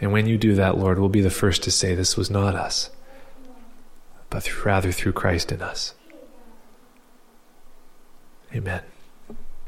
[0.00, 2.54] And when you do that, Lord, we'll be the first to say this was not
[2.54, 2.90] us,
[4.30, 5.94] but rather through Christ in us.
[8.54, 8.82] Amen.